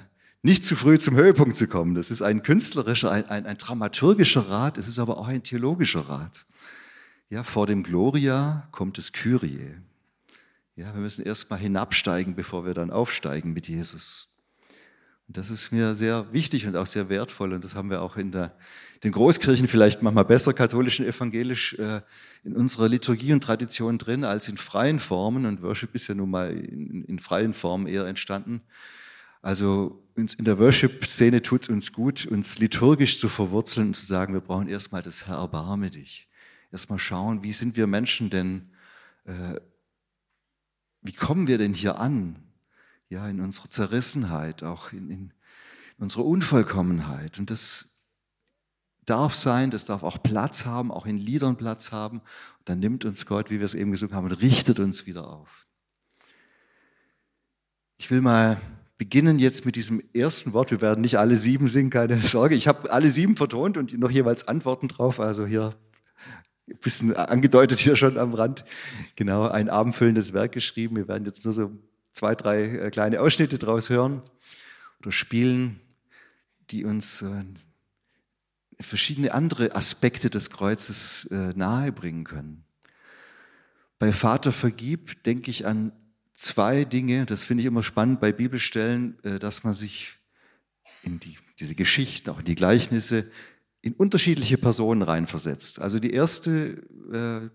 nicht 0.43 0.67
zu 0.67 0.77
früh 0.77 0.99
zum 0.99 1.17
Höhepunkt 1.17 1.57
zu 1.57 1.67
kommen. 1.67 1.95
Das 1.95 2.11
ist 2.11 2.21
ein 2.21 2.43
künstlerischer, 2.43 3.11
ein, 3.11 3.27
ein, 3.31 3.47
ein 3.47 3.57
dramaturgischer 3.57 4.50
Rat, 4.50 4.77
es 4.77 4.87
ist 4.87 4.99
aber 4.99 5.17
auch 5.17 5.29
ein 5.29 5.43
theologischer 5.43 6.11
Rat. 6.11 6.45
Ja, 7.31 7.43
vor 7.43 7.67
dem 7.67 7.83
Gloria 7.83 8.69
kommt 8.71 8.99
das 8.99 9.11
Kyrie. 9.11 9.77
Ja, 10.76 10.93
wir 10.93 11.00
müssen 11.00 11.25
erst 11.25 11.50
mal 11.50 11.56
hinabsteigen, 11.56 12.35
bevor 12.35 12.67
wir 12.67 12.75
dann 12.75 12.91
aufsteigen 12.91 13.53
mit 13.53 13.69
Jesus. 13.69 14.35
Und 15.29 15.37
das 15.37 15.50
ist 15.50 15.71
mir 15.71 15.94
sehr 15.94 16.32
wichtig 16.32 16.67
und 16.67 16.76
auch 16.76 16.87
sehr 16.87 17.09
wertvoll. 17.09 17.53
Und 17.53 17.62
das 17.62 17.76
haben 17.76 17.91
wir 17.91 18.03
auch 18.03 18.17
in 18.17 18.32
der, 18.32 18.56
den 19.05 19.12
Großkirchen 19.12 19.69
vielleicht 19.69 20.03
manchmal 20.03 20.25
besser, 20.25 20.53
katholisch 20.53 20.99
und 20.99 21.06
evangelisch, 21.06 21.75
äh, 21.75 22.00
in 22.43 22.56
unserer 22.56 22.88
Liturgie 22.88 23.32
und 23.32 23.43
Tradition 23.43 23.99
drin 23.99 24.25
als 24.25 24.49
in 24.49 24.56
freien 24.56 24.99
Formen. 24.99 25.47
Und 25.47 25.62
Worship 25.62 25.94
ist 25.94 26.09
ja 26.09 26.15
nun 26.15 26.31
mal 26.31 26.53
in, 26.53 27.05
in 27.05 27.19
freien 27.21 27.55
Formen 27.55 27.87
eher 27.87 28.06
entstanden. 28.06 28.61
Also 29.41 30.03
uns 30.17 30.35
in 30.35 30.44
der 30.44 30.59
Worship-Szene 30.59 31.41
tut 31.43 31.62
es 31.62 31.69
uns 31.69 31.93
gut, 31.93 32.26
uns 32.26 32.59
liturgisch 32.59 33.19
zu 33.21 33.29
verwurzeln 33.29 33.88
und 33.88 33.94
zu 33.94 34.06
sagen, 34.06 34.35
wir 34.35 34.41
brauchen 34.41 34.69
erstmal 34.69 35.03
das 35.03 35.26
Herr, 35.26 35.37
erbarme 35.37 35.91
dich. 35.91 36.29
Erstmal 36.73 36.99
schauen, 36.99 37.44
wie 37.44 37.53
sind 37.53 37.76
wir 37.76 37.87
Menschen 37.87 38.31
denn, 38.31 38.71
äh, 39.26 39.61
wie 41.05 41.12
kommen 41.12 41.47
wir 41.47 41.59
denn 41.59 41.75
hier 41.75 42.01
an? 42.01 42.45
ja, 43.15 43.29
in 43.29 43.41
unserer 43.41 43.71
Zerrissenheit, 43.71 44.62
auch 44.62 44.93
in, 44.93 45.09
in 45.11 45.33
unserer 45.99 46.25
Unvollkommenheit. 46.25 47.39
Und 47.39 47.51
das 47.51 48.09
darf 49.06 49.35
sein, 49.35 49.71
das 49.71 49.85
darf 49.85 50.03
auch 50.03 50.23
Platz 50.23 50.67
haben, 50.67 50.91
auch 50.91 51.06
in 51.06 51.17
Liedern 51.17 51.56
Platz 51.56 51.93
haben. 51.93 52.19
Und 52.19 52.69
dann 52.69 52.81
nimmt 52.81 53.05
uns 53.05 53.27
Gott, 53.27 53.51
wie 53.51 53.59
wir 53.59 53.65
es 53.65 53.75
eben 53.75 53.91
gesungen 53.93 54.15
haben, 54.15 54.27
und 54.27 54.33
richtet 54.33 54.81
uns 54.81 55.06
wieder 55.06 55.29
auf. 55.29 55.67
Ich 57.97 58.11
will 58.11 58.21
mal 58.21 58.61
beginnen 58.99 59.39
jetzt 59.39 59.67
mit 59.67 59.77
diesem 59.77 60.03
ersten 60.12 60.53
Wort. 60.53 60.71
Wir 60.71 60.81
werden 60.81 61.00
nicht 61.00 61.19
alle 61.19 61.37
sieben 61.37 61.69
singen, 61.69 61.91
keine 61.91 62.19
Sorge. 62.21 62.55
Ich 62.55 62.67
habe 62.67 62.93
alle 62.93 63.11
sieben 63.11 63.37
vertont 63.37 63.77
und 63.77 63.97
noch 63.99 64.11
jeweils 64.11 64.49
Antworten 64.49 64.89
drauf. 64.89 65.21
Also 65.21 65.47
hier 65.47 65.75
bisschen 66.66 67.14
angedeutet 67.14 67.78
hier 67.78 67.96
schon 67.96 68.19
am 68.19 68.34
Rand. 68.34 68.64
Genau, 69.16 69.49
ein 69.49 69.69
abendfüllendes 69.69 70.32
Werk 70.32 70.52
geschrieben. 70.52 70.96
Wir 70.96 71.08
werden 71.08 71.25
jetzt 71.25 71.44
nur 71.44 71.55
so 71.55 71.70
zwei, 72.12 72.34
drei 72.34 72.64
äh, 72.64 72.90
kleine 72.90 73.20
Ausschnitte 73.20 73.59
daraus 73.59 73.90
hören 73.90 74.23
oder 75.00 75.12
spielen, 75.12 75.80
die 76.71 76.85
uns 76.85 77.23
äh, 77.23 77.44
verschiedene 78.80 79.35
andere 79.35 79.76
Aspekte 79.76 80.30
des 80.30 80.50
Kreuzes 80.50 81.26
äh, 81.26 81.52
nahebringen 81.54 82.25
können. 82.25 82.64
Bei 83.99 84.12
Vater 84.12 84.52
vergib 84.52 85.23
denke 85.25 85.50
ich 85.50 85.66
an 85.66 85.92
zwei 86.33 86.85
Dinge, 86.85 87.26
das 87.26 87.44
finde 87.44 87.62
ich 87.62 87.66
immer 87.66 87.83
spannend 87.83 88.21
bei 88.21 88.33
Bibelstellen, 88.33 89.16
dass 89.38 89.62
man 89.62 89.73
sich 89.73 90.14
in 91.04 91.21
die, 91.21 91.38
diese 91.61 91.76
Geschichten, 91.76 92.28
auch 92.28 92.40
in 92.40 92.44
die 92.44 92.56
Gleichnisse, 92.56 93.30
in 93.85 93.93
unterschiedliche 93.93 94.57
Personen 94.59 95.03
reinversetzt. 95.03 95.81
Also 95.81 95.99
die 95.99 96.12
erste 96.12 96.83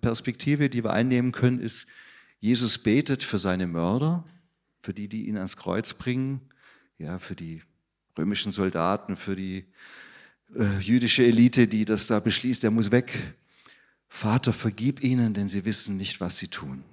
Perspektive, 0.02 0.70
die 0.70 0.84
wir 0.84 0.94
einnehmen 0.94 1.32
können, 1.32 1.60
ist, 1.60 1.88
Jesus 2.40 2.78
betet 2.78 3.24
für 3.24 3.38
seine 3.38 3.68
Mörder 3.68 4.24
für 4.82 4.94
die, 4.94 5.08
die 5.08 5.28
ihn 5.28 5.38
ans 5.38 5.58
Kreuz 5.58 5.94
bringen, 5.94 6.42
ja, 6.98 7.20
für 7.20 7.36
die 7.36 7.62
römischen 8.18 8.52
Soldaten, 8.52 9.16
für 9.16 9.36
die 9.36 9.66
äh, 10.56 10.80
jüdische 10.80 11.24
Elite, 11.24 11.68
die 11.68 11.86
das 11.86 12.08
da 12.08 12.20
beschließt, 12.20 12.64
er 12.64 12.72
muss 12.72 12.92
weg. 12.92 13.36
Vater, 14.08 14.54
vergib 14.54 15.04
ihnen, 15.04 15.34
denn 15.34 15.48
sie 15.48 15.66
wissen 15.66 15.98
nicht, 15.98 16.20
was 16.20 16.38
sie 16.38 16.48
tun. 16.48 16.84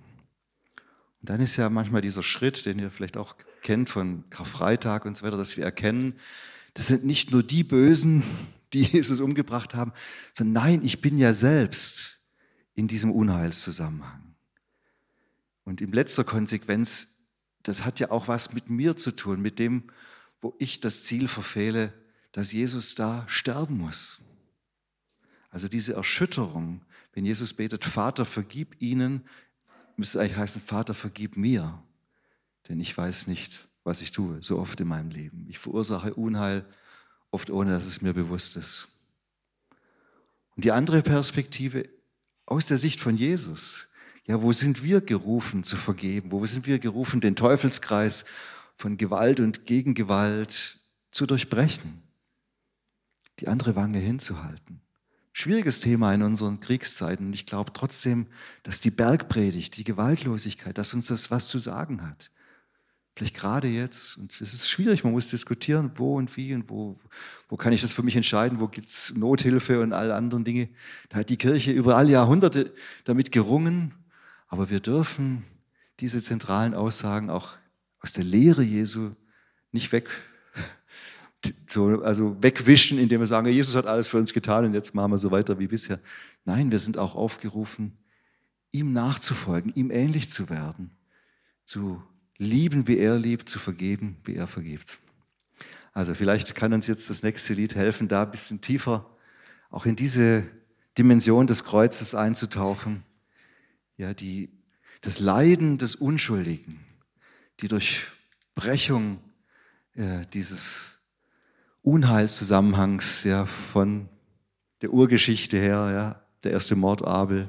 Und 1.20 1.30
dann 1.30 1.40
ist 1.40 1.56
ja 1.56 1.70
manchmal 1.70 2.02
dieser 2.02 2.22
Schritt, 2.22 2.66
den 2.66 2.78
ihr 2.78 2.90
vielleicht 2.90 3.16
auch 3.16 3.36
kennt 3.62 3.88
von 3.88 4.24
Karfreitag 4.30 5.06
und 5.06 5.16
so 5.16 5.24
weiter, 5.24 5.38
dass 5.38 5.56
wir 5.56 5.64
erkennen, 5.64 6.14
das 6.74 6.88
sind 6.88 7.06
nicht 7.06 7.30
nur 7.30 7.42
die 7.42 7.64
Bösen, 7.64 8.22
die 8.76 8.84
Jesus 8.96 9.20
umgebracht 9.20 9.74
haben, 9.74 9.92
sondern 10.34 10.64
nein, 10.64 10.84
ich 10.84 11.00
bin 11.00 11.18
ja 11.18 11.32
selbst 11.32 12.30
in 12.74 12.88
diesem 12.88 13.10
Unheilszusammenhang. 13.10 14.34
Und 15.64 15.80
in 15.80 15.92
letzter 15.92 16.24
Konsequenz 16.24 17.16
das 17.68 17.84
hat 17.84 18.00
ja 18.00 18.10
auch 18.10 18.28
was 18.28 18.52
mit 18.52 18.70
mir 18.70 18.96
zu 18.96 19.10
tun, 19.10 19.40
mit 19.40 19.58
dem, 19.58 19.84
wo 20.40 20.54
ich 20.58 20.80
das 20.80 21.04
Ziel 21.04 21.28
verfehle, 21.28 21.92
dass 22.32 22.52
Jesus 22.52 22.94
da 22.94 23.24
sterben 23.28 23.78
muss. 23.78 24.18
Also 25.50 25.68
diese 25.68 25.94
Erschütterung, 25.94 26.82
wenn 27.12 27.24
Jesus 27.24 27.54
betet, 27.54 27.84
Vater, 27.84 28.24
vergib 28.24 28.80
ihnen, 28.80 29.22
müsste 29.96 30.20
eigentlich 30.20 30.36
heißen, 30.36 30.62
Vater, 30.62 30.94
vergib 30.94 31.36
mir, 31.36 31.82
denn 32.68 32.78
ich 32.80 32.96
weiß 32.96 33.26
nicht, 33.26 33.66
was 33.84 34.00
ich 34.00 34.12
tue, 34.12 34.42
so 34.42 34.58
oft 34.58 34.78
in 34.80 34.88
meinem 34.88 35.10
Leben. 35.10 35.46
Ich 35.48 35.58
verursache 35.58 36.14
Unheil, 36.14 36.64
oft 37.36 37.50
ohne 37.50 37.72
dass 37.72 37.86
es 37.86 38.00
mir 38.00 38.14
bewusst 38.14 38.56
ist. 38.56 38.88
Und 40.56 40.64
die 40.64 40.72
andere 40.72 41.02
Perspektive 41.02 41.86
aus 42.46 42.64
der 42.64 42.78
Sicht 42.78 42.98
von 42.98 43.14
Jesus. 43.14 43.92
Ja, 44.24 44.40
wo 44.40 44.52
sind 44.52 44.82
wir 44.82 45.02
gerufen 45.02 45.62
zu 45.64 45.76
vergeben? 45.76 46.32
Wo 46.32 46.46
sind 46.46 46.66
wir 46.66 46.78
gerufen, 46.78 47.20
den 47.20 47.36
Teufelskreis 47.36 48.24
von 48.74 48.96
Gewalt 48.96 49.38
und 49.38 49.66
Gegengewalt 49.66 50.78
zu 51.10 51.26
durchbrechen? 51.26 52.02
Die 53.40 53.48
andere 53.48 53.76
Wange 53.76 53.98
hinzuhalten. 53.98 54.80
Schwieriges 55.34 55.80
Thema 55.80 56.14
in 56.14 56.22
unseren 56.22 56.58
Kriegszeiten. 56.60 57.26
Und 57.26 57.34
ich 57.34 57.44
glaube 57.44 57.74
trotzdem, 57.74 58.26
dass 58.62 58.80
die 58.80 58.90
Bergpredigt, 58.90 59.76
die 59.76 59.84
Gewaltlosigkeit, 59.84 60.78
dass 60.78 60.94
uns 60.94 61.08
das 61.08 61.30
was 61.30 61.48
zu 61.48 61.58
sagen 61.58 62.00
hat. 62.00 62.30
Vielleicht 63.16 63.34
gerade 63.34 63.68
jetzt. 63.68 64.18
Und 64.18 64.30
es 64.42 64.52
ist 64.52 64.68
schwierig, 64.68 65.02
man 65.02 65.14
muss 65.14 65.30
diskutieren, 65.30 65.90
wo 65.94 66.18
und 66.18 66.36
wie 66.36 66.52
und 66.52 66.68
wo, 66.68 67.00
wo 67.48 67.56
kann 67.56 67.72
ich 67.72 67.80
das 67.80 67.94
für 67.94 68.02
mich 68.02 68.14
entscheiden, 68.14 68.60
wo 68.60 68.68
gibt 68.68 68.90
es 68.90 69.14
Nothilfe 69.16 69.80
und 69.80 69.94
alle 69.94 70.14
anderen 70.14 70.44
Dinge. 70.44 70.68
Da 71.08 71.18
hat 71.18 71.30
die 71.30 71.38
Kirche 71.38 71.72
über 71.72 71.96
alle 71.96 72.10
Jahrhunderte 72.10 72.74
damit 73.04 73.32
gerungen. 73.32 73.94
Aber 74.48 74.68
wir 74.68 74.80
dürfen 74.80 75.44
diese 75.98 76.20
zentralen 76.20 76.74
Aussagen 76.74 77.30
auch 77.30 77.56
aus 78.00 78.12
der 78.12 78.24
Lehre 78.24 78.62
Jesu 78.62 79.12
nicht 79.72 79.92
weg, 79.92 80.10
so, 81.68 82.02
also 82.02 82.36
wegwischen, 82.42 82.98
indem 82.98 83.20
wir 83.20 83.26
sagen, 83.26 83.46
Jesus 83.46 83.76
hat 83.76 83.86
alles 83.86 84.08
für 84.08 84.18
uns 84.18 84.34
getan 84.34 84.66
und 84.66 84.74
jetzt 84.74 84.94
machen 84.94 85.12
wir 85.12 85.18
so 85.18 85.30
weiter 85.30 85.58
wie 85.58 85.68
bisher. 85.68 86.00
Nein, 86.44 86.70
wir 86.70 86.78
sind 86.78 86.98
auch 86.98 87.14
aufgerufen, 87.14 87.96
ihm 88.72 88.92
nachzufolgen, 88.92 89.72
ihm 89.74 89.90
ähnlich 89.90 90.28
zu 90.28 90.50
werden, 90.50 90.90
zu 91.64 92.02
lieben, 92.38 92.86
wie 92.86 92.98
er 92.98 93.18
liebt, 93.18 93.48
zu 93.48 93.58
vergeben, 93.58 94.16
wie 94.24 94.34
er 94.34 94.46
vergibt. 94.46 94.98
Also 95.92 96.14
vielleicht 96.14 96.54
kann 96.54 96.72
uns 96.72 96.86
jetzt 96.86 97.08
das 97.08 97.22
nächste 97.22 97.54
Lied 97.54 97.74
helfen, 97.74 98.08
da 98.08 98.22
ein 98.22 98.30
bisschen 98.30 98.60
tiefer 98.60 99.10
auch 99.70 99.86
in 99.86 99.96
diese 99.96 100.44
Dimension 100.96 101.46
des 101.46 101.64
Kreuzes 101.64 102.14
einzutauchen. 102.14 103.02
Ja, 103.96 104.14
die, 104.14 104.50
das 105.00 105.20
Leiden 105.20 105.78
des 105.78 105.94
Unschuldigen, 105.94 106.80
die 107.60 107.68
Durchbrechung 107.68 109.20
äh, 109.94 110.22
dieses 110.32 110.98
Unheilszusammenhangs 111.82 113.24
ja, 113.24 113.46
von 113.46 114.08
der 114.82 114.92
Urgeschichte 114.92 115.56
her, 115.56 115.90
ja, 115.92 116.22
der 116.44 116.52
erste 116.52 116.76
Mord 116.76 117.02
Abel, 117.06 117.48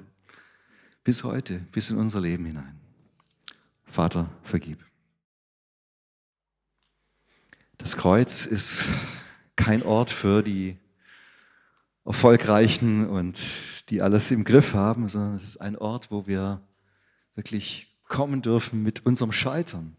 bis 1.03 1.23
heute, 1.23 1.59
bis 1.71 1.89
in 1.89 1.97
unser 1.97 2.21
Leben 2.21 2.45
hinein. 2.45 2.79
Vater, 3.87 4.29
vergib. 4.43 4.85
Das 7.77 7.97
Kreuz 7.97 8.45
ist 8.45 8.85
kein 9.55 9.83
Ort 9.83 10.11
für 10.11 10.43
die 10.43 10.77
Erfolgreichen 12.05 13.07
und 13.07 13.41
die 13.89 14.01
alles 14.01 14.31
im 14.31 14.43
Griff 14.43 14.73
haben, 14.73 15.07
sondern 15.07 15.35
es 15.35 15.43
ist 15.43 15.57
ein 15.57 15.77
Ort, 15.77 16.09
wo 16.11 16.25
wir 16.27 16.61
wirklich 17.35 17.95
kommen 18.07 18.41
dürfen 18.41 18.81
mit 18.83 19.05
unserem 19.05 19.31
Scheitern. 19.31 19.95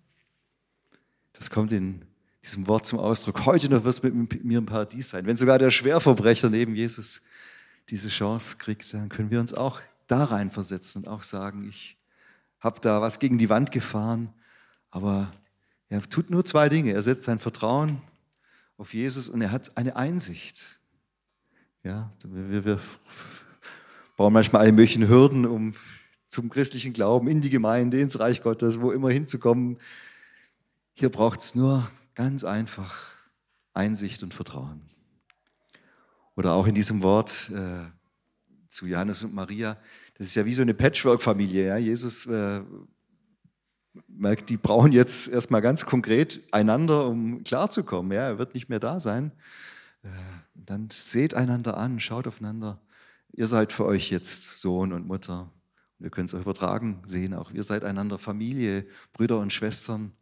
Das 1.34 1.50
kommt 1.50 1.72
in 1.72 2.04
diesem 2.42 2.66
Wort 2.66 2.86
zum 2.86 2.98
Ausdruck. 2.98 3.44
Heute 3.44 3.68
noch 3.68 3.84
wirst 3.84 4.02
du 4.02 4.08
mit 4.08 4.44
mir 4.44 4.58
im 4.58 4.66
Paradies 4.66 5.10
sein. 5.10 5.26
Wenn 5.26 5.36
sogar 5.36 5.58
der 5.58 5.70
Schwerverbrecher 5.70 6.50
neben 6.50 6.74
Jesus 6.74 7.26
diese 7.90 8.08
Chance 8.08 8.56
kriegt, 8.56 8.92
dann 8.94 9.08
können 9.08 9.30
wir 9.30 9.40
uns 9.40 9.52
auch 9.52 9.80
da 10.06 10.24
reinversetzen 10.24 11.04
und 11.04 11.08
auch 11.08 11.22
sagen, 11.22 11.68
ich 11.68 11.97
habe 12.60 12.80
da 12.80 13.00
was 13.00 13.18
gegen 13.18 13.38
die 13.38 13.48
Wand 13.48 13.72
gefahren, 13.72 14.32
aber 14.90 15.32
er 15.88 16.02
tut 16.02 16.30
nur 16.30 16.44
zwei 16.44 16.68
Dinge. 16.68 16.92
Er 16.92 17.02
setzt 17.02 17.24
sein 17.24 17.38
Vertrauen 17.38 18.02
auf 18.76 18.94
Jesus 18.94 19.28
und 19.28 19.40
er 19.40 19.50
hat 19.50 19.76
eine 19.76 19.96
Einsicht. 19.96 20.78
Ja, 21.82 22.12
wir, 22.24 22.64
wir 22.64 22.80
bauen 24.16 24.32
manchmal 24.32 24.62
alle 24.62 24.72
möglichen 24.72 25.08
Hürden, 25.08 25.46
um 25.46 25.72
zum 26.26 26.50
christlichen 26.50 26.92
Glauben 26.92 27.28
in 27.28 27.40
die 27.40 27.50
Gemeinde, 27.50 28.00
ins 28.00 28.18
Reich 28.18 28.42
Gottes, 28.42 28.80
wo 28.80 28.92
immer 28.92 29.10
hinzukommen. 29.10 29.78
Hier 30.92 31.08
braucht 31.08 31.40
es 31.40 31.54
nur 31.54 31.90
ganz 32.14 32.44
einfach 32.44 33.12
Einsicht 33.72 34.22
und 34.22 34.34
Vertrauen. 34.34 34.82
Oder 36.36 36.52
auch 36.52 36.66
in 36.66 36.74
diesem 36.74 37.02
Wort 37.02 37.50
äh, 37.54 37.84
zu 38.68 38.86
Johannes 38.86 39.24
und 39.24 39.34
Maria, 39.34 39.78
das 40.18 40.26
ist 40.26 40.34
ja 40.34 40.44
wie 40.44 40.54
so 40.54 40.62
eine 40.62 40.74
Patchwork-Familie. 40.74 41.68
Ja? 41.68 41.76
Jesus 41.76 42.26
äh, 42.26 42.60
merkt, 44.08 44.50
die 44.50 44.56
brauchen 44.56 44.90
jetzt 44.90 45.28
erstmal 45.28 45.62
ganz 45.62 45.86
konkret 45.86 46.42
einander, 46.52 47.06
um 47.06 47.44
klarzukommen. 47.44 48.12
Ja? 48.12 48.22
Er 48.22 48.38
wird 48.38 48.54
nicht 48.54 48.68
mehr 48.68 48.80
da 48.80 48.98
sein. 48.98 49.30
Äh, 50.02 50.08
dann 50.54 50.88
seht 50.90 51.34
einander 51.34 51.76
an, 51.76 52.00
schaut 52.00 52.26
aufeinander. 52.26 52.80
Ihr 53.32 53.46
seid 53.46 53.72
für 53.72 53.84
euch 53.84 54.10
jetzt 54.10 54.60
Sohn 54.60 54.92
und 54.92 55.06
Mutter. 55.06 55.52
Wir 56.00 56.10
können 56.10 56.26
es 56.26 56.34
auch 56.34 56.40
übertragen 56.40 57.02
sehen, 57.06 57.34
auch 57.34 57.50
ihr 57.50 57.62
seid 57.62 57.84
einander 57.84 58.18
Familie, 58.18 58.86
Brüder 59.12 59.38
und 59.38 59.52
Schwestern, 59.52 60.12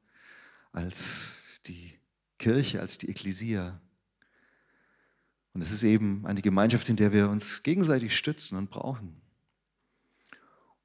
als 0.72 1.34
die 1.66 1.92
Kirche, 2.38 2.80
als 2.80 2.98
die 2.98 3.10
Ekklesia. 3.10 3.80
Und 5.52 5.62
es 5.62 5.70
ist 5.70 5.82
eben 5.82 6.26
eine 6.26 6.42
Gemeinschaft, 6.42 6.88
in 6.88 6.96
der 6.96 7.12
wir 7.12 7.28
uns 7.30 7.62
gegenseitig 7.62 8.16
stützen 8.16 8.56
und 8.56 8.70
brauchen. 8.70 9.20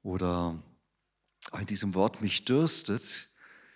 Oder 0.02 0.62
in 1.58 1.66
diesem 1.66 1.94
Wort 1.94 2.22
mich 2.22 2.44
dürstet, 2.44 3.28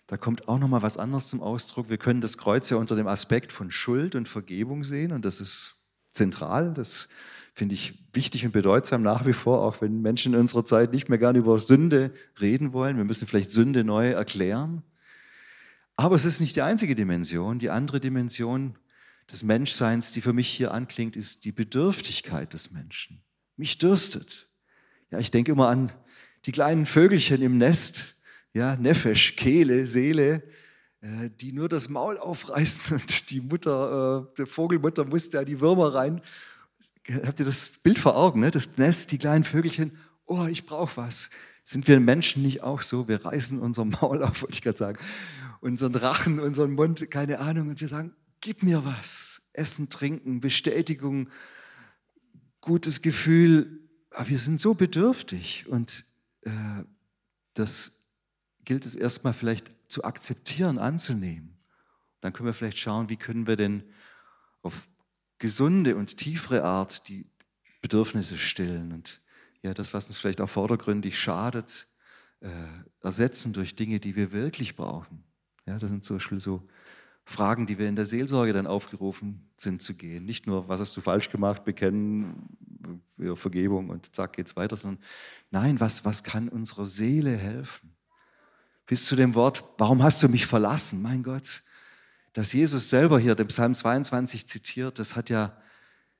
da 0.06 0.16
kommt 0.16 0.48
auch 0.48 0.58
noch 0.58 0.68
mal 0.68 0.82
was 0.82 0.98
anderes 0.98 1.28
zum 1.28 1.42
Ausdruck. 1.42 1.90
Wir 1.90 1.98
können 1.98 2.20
das 2.20 2.38
Kreuz 2.38 2.70
ja 2.70 2.76
unter 2.76 2.94
dem 2.94 3.08
Aspekt 3.08 3.50
von 3.52 3.70
Schuld 3.70 4.14
und 4.14 4.28
Vergebung 4.28 4.84
sehen 4.84 5.12
und 5.12 5.24
das 5.24 5.40
ist 5.40 5.88
zentral. 6.08 6.74
Das 6.74 7.08
finde 7.54 7.74
ich 7.74 8.06
wichtig 8.12 8.44
und 8.44 8.52
bedeutsam 8.52 9.02
nach 9.02 9.26
wie 9.26 9.32
vor, 9.32 9.62
auch 9.62 9.80
wenn 9.80 10.02
Menschen 10.02 10.34
in 10.34 10.40
unserer 10.40 10.64
Zeit 10.64 10.92
nicht 10.92 11.08
mehr 11.08 11.18
gerne 11.18 11.38
über 11.38 11.58
Sünde 11.58 12.12
reden 12.40 12.72
wollen. 12.72 12.96
Wir 12.96 13.04
müssen 13.04 13.26
vielleicht 13.26 13.50
Sünde 13.50 13.82
neu 13.82 14.10
erklären. 14.10 14.82
Aber 15.96 16.14
es 16.14 16.24
ist 16.24 16.40
nicht 16.40 16.54
die 16.54 16.62
einzige 16.62 16.94
Dimension. 16.94 17.58
Die 17.58 17.70
andere 17.70 17.98
Dimension 17.98 18.78
des 19.32 19.42
Menschseins, 19.42 20.12
die 20.12 20.20
für 20.20 20.32
mich 20.32 20.48
hier 20.48 20.72
anklingt, 20.72 21.16
ist 21.16 21.44
die 21.44 21.52
Bedürftigkeit 21.52 22.52
des 22.52 22.70
Menschen. 22.70 23.22
Mich 23.56 23.78
dürstet. 23.78 24.48
Ja, 25.10 25.18
ich 25.18 25.30
denke 25.30 25.52
immer 25.52 25.68
an 25.68 25.90
die 26.46 26.52
kleinen 26.52 26.86
Vögelchen 26.86 27.42
im 27.42 27.58
Nest, 27.58 28.14
ja, 28.54 28.76
Nefesh, 28.76 29.34
Kehle, 29.36 29.86
Seele, 29.86 30.42
äh, 31.00 31.30
die 31.40 31.52
nur 31.52 31.68
das 31.68 31.88
Maul 31.88 32.18
aufreißen 32.18 32.96
und 32.96 33.30
die 33.30 33.40
Mutter, 33.40 34.28
äh, 34.28 34.34
die 34.38 34.46
Vogelmutter 34.46 35.04
muss 35.04 35.28
da 35.28 35.44
die 35.44 35.60
Würmer 35.60 35.94
rein. 35.94 36.22
Habt 37.24 37.40
ihr 37.40 37.46
das 37.46 37.72
Bild 37.82 37.98
vor 37.98 38.16
Augen? 38.16 38.40
Ne? 38.40 38.50
Das 38.50 38.76
Nest, 38.76 39.12
die 39.12 39.18
kleinen 39.18 39.44
Vögelchen, 39.44 39.98
oh, 40.24 40.46
ich 40.46 40.66
brauche 40.66 40.96
was. 40.96 41.30
Sind 41.64 41.88
wir 41.88 41.98
Menschen 41.98 42.42
nicht 42.42 42.62
auch 42.62 42.82
so? 42.82 43.08
Wir 43.08 43.24
reißen 43.24 43.58
unser 43.58 43.84
Maul 43.84 44.22
auf, 44.22 44.42
wollte 44.42 44.54
ich 44.54 44.62
gerade 44.62 44.78
sagen, 44.78 44.98
unseren 45.60 45.94
Rachen, 45.96 46.38
unseren 46.38 46.72
Mund, 46.72 47.10
keine 47.10 47.40
Ahnung, 47.40 47.70
und 47.70 47.80
wir 47.80 47.88
sagen, 47.88 48.14
gib 48.40 48.62
mir 48.62 48.84
was. 48.84 49.42
Essen, 49.52 49.90
trinken, 49.90 50.40
Bestätigung, 50.40 51.28
gutes 52.60 53.02
Gefühl. 53.02 53.80
Aber 54.10 54.28
wir 54.28 54.38
sind 54.38 54.60
so 54.60 54.74
bedürftig 54.74 55.66
und 55.68 56.04
das 57.54 58.04
gilt 58.64 58.86
es 58.86 58.94
erstmal 58.94 59.32
vielleicht 59.32 59.72
zu 59.88 60.04
akzeptieren, 60.04 60.78
anzunehmen. 60.78 61.56
Dann 62.20 62.32
können 62.32 62.48
wir 62.48 62.54
vielleicht 62.54 62.78
schauen, 62.78 63.08
wie 63.08 63.16
können 63.16 63.46
wir 63.46 63.56
denn 63.56 63.84
auf 64.62 64.88
gesunde 65.38 65.96
und 65.96 66.16
tiefere 66.16 66.64
Art 66.64 67.08
die 67.08 67.26
Bedürfnisse 67.80 68.38
stillen 68.38 68.92
und 68.92 69.20
ja, 69.62 69.74
das, 69.74 69.94
was 69.94 70.06
uns 70.06 70.16
vielleicht 70.16 70.40
auch 70.40 70.48
vordergründig 70.48 71.18
schadet, 71.18 71.86
äh, 72.40 72.50
ersetzen 73.00 73.52
durch 73.52 73.74
Dinge, 73.74 74.00
die 74.00 74.16
wir 74.16 74.32
wirklich 74.32 74.76
brauchen. 74.76 75.24
Ja, 75.66 75.78
das 75.78 75.90
sind 75.90 76.04
zum 76.04 76.16
Beispiel 76.16 76.40
so 76.40 76.66
Fragen, 77.24 77.66
die 77.66 77.78
wir 77.78 77.88
in 77.88 77.96
der 77.96 78.06
Seelsorge 78.06 78.52
dann 78.52 78.66
aufgerufen 78.66 79.50
sind 79.56 79.82
zu 79.82 79.94
gehen. 79.94 80.24
Nicht 80.24 80.46
nur, 80.46 80.68
was 80.68 80.80
hast 80.80 80.96
du 80.96 81.00
falsch 81.00 81.30
gemacht, 81.30 81.64
bekennen, 81.64 82.56
Vergebung 83.34 83.90
und 83.90 84.14
zack 84.14 84.34
geht's 84.34 84.56
weiter, 84.56 84.76
sondern 84.76 85.02
nein, 85.50 85.80
was, 85.80 86.04
was 86.04 86.22
kann 86.22 86.48
unserer 86.48 86.84
Seele 86.84 87.36
helfen? 87.36 87.94
Bis 88.86 89.04
zu 89.04 89.16
dem 89.16 89.34
Wort, 89.34 89.64
warum 89.78 90.02
hast 90.02 90.22
du 90.22 90.28
mich 90.28 90.46
verlassen? 90.46 91.02
Mein 91.02 91.22
Gott, 91.22 91.62
dass 92.32 92.52
Jesus 92.52 92.90
selber 92.90 93.18
hier 93.18 93.34
den 93.34 93.48
Psalm 93.48 93.74
22 93.74 94.46
zitiert, 94.46 94.98
das 94.98 95.16
hat 95.16 95.30
ja 95.30 95.56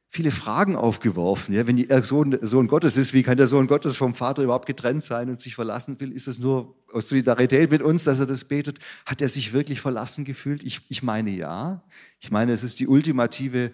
viele 0.09 0.31
Fragen 0.31 0.77
aufgeworfen. 0.77 1.55
Ja, 1.55 1.67
wenn 1.67 1.77
er 1.77 2.05
Sohn, 2.05 2.39
Sohn 2.41 2.69
Gottes 2.69 2.97
ist, 2.97 3.13
wie 3.13 3.23
kann 3.23 3.37
der 3.37 3.47
Sohn 3.47 3.67
Gottes 3.67 3.97
vom 3.97 4.15
Vater 4.15 4.43
überhaupt 4.43 4.67
getrennt 4.67 5.05
sein 5.05 5.29
und 5.29 5.41
sich 5.41 5.55
verlassen 5.55 6.01
will? 6.01 6.13
Ist 6.13 6.27
es 6.27 6.39
nur 6.39 6.75
aus 6.93 7.09
Solidarität 7.09 7.71
mit 7.71 7.83
uns, 7.83 8.05
dass 8.05 8.21
er 8.21 8.27
das 8.27 8.45
betet? 8.45 8.79
Hat 9.05 9.21
er 9.21 9.29
sich 9.29 9.53
wirklich 9.53 9.81
verlassen 9.81 10.25
gefühlt? 10.25 10.63
Ich, 10.63 10.81
ich 10.89 11.03
meine 11.03 11.31
ja. 11.31 11.83
Ich 12.21 12.31
meine, 12.31 12.53
es 12.53 12.63
ist 12.63 12.81
die 12.81 12.89
ultimative 12.89 13.73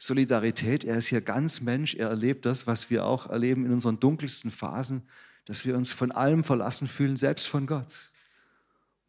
Solidarität. 0.00 0.82
Er 0.82 0.96
ist 0.96 1.06
hier 1.06 1.20
ganz 1.20 1.60
Mensch. 1.60 1.94
Er 1.94 2.08
erlebt 2.08 2.46
das, 2.46 2.66
was 2.66 2.90
wir 2.90 3.04
auch 3.04 3.28
erleben 3.28 3.66
in 3.66 3.72
unseren 3.72 4.00
dunkelsten 4.00 4.50
Phasen, 4.50 5.02
dass 5.44 5.64
wir 5.66 5.76
uns 5.76 5.92
von 5.92 6.10
allem 6.10 6.42
verlassen 6.42 6.88
fühlen, 6.88 7.16
selbst 7.16 7.46
von 7.46 7.66
Gott. 7.66 8.10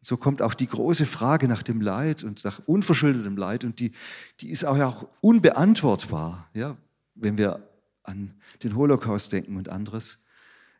So 0.02 0.16
kommt 0.16 0.42
auch 0.42 0.54
die 0.54 0.66
große 0.66 1.06
Frage 1.06 1.48
nach 1.48 1.62
dem 1.62 1.80
Leid 1.80 2.24
und 2.24 2.44
nach 2.44 2.60
unverschuldetem 2.66 3.36
Leid 3.36 3.64
und 3.64 3.80
die, 3.80 3.92
die 4.40 4.50
ist 4.50 4.64
auch, 4.64 4.78
auch 4.78 5.08
unbeantwortbar, 5.20 6.50
ja, 6.54 6.76
wenn 7.14 7.38
wir 7.38 7.66
an 8.02 8.34
den 8.62 8.76
Holocaust 8.76 9.32
denken 9.32 9.56
und 9.56 9.68
anderes. 9.68 10.26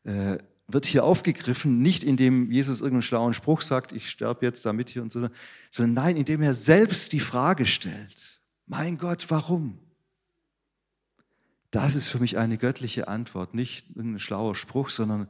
Äh, 0.05 0.39
wird 0.69 0.87
hier 0.87 1.05
aufgegriffen, 1.05 1.83
nicht 1.83 2.03
indem 2.03 2.51
Jesus 2.51 2.81
irgendeinen 2.81 3.03
schlauen 3.03 3.35
Spruch 3.35 3.63
sagt, 3.63 3.93
ich 3.93 4.11
sterbe 4.11 4.45
jetzt 4.45 4.65
damit 4.65 4.91
hier 4.91 5.03
und 5.03 5.13
so, 5.13 5.29
sondern 5.71 6.05
nein, 6.05 6.17
indem 6.17 6.43
er 6.43 6.55
selbst 6.55 7.13
die 7.13 7.21
Frage 7.21 7.67
stellt, 7.67 8.41
mein 8.67 8.99
Gott, 8.99 9.27
warum? 9.29 9.79
Das 11.73 11.95
ist 11.95 12.09
für 12.09 12.19
mich 12.19 12.37
eine 12.37 12.59
göttliche 12.59 13.09
Antwort, 13.09 13.55
nicht 13.55 13.89
irgendein 13.97 14.19
schlauer 14.21 14.55
Spruch, 14.55 14.91
sondern 14.91 15.29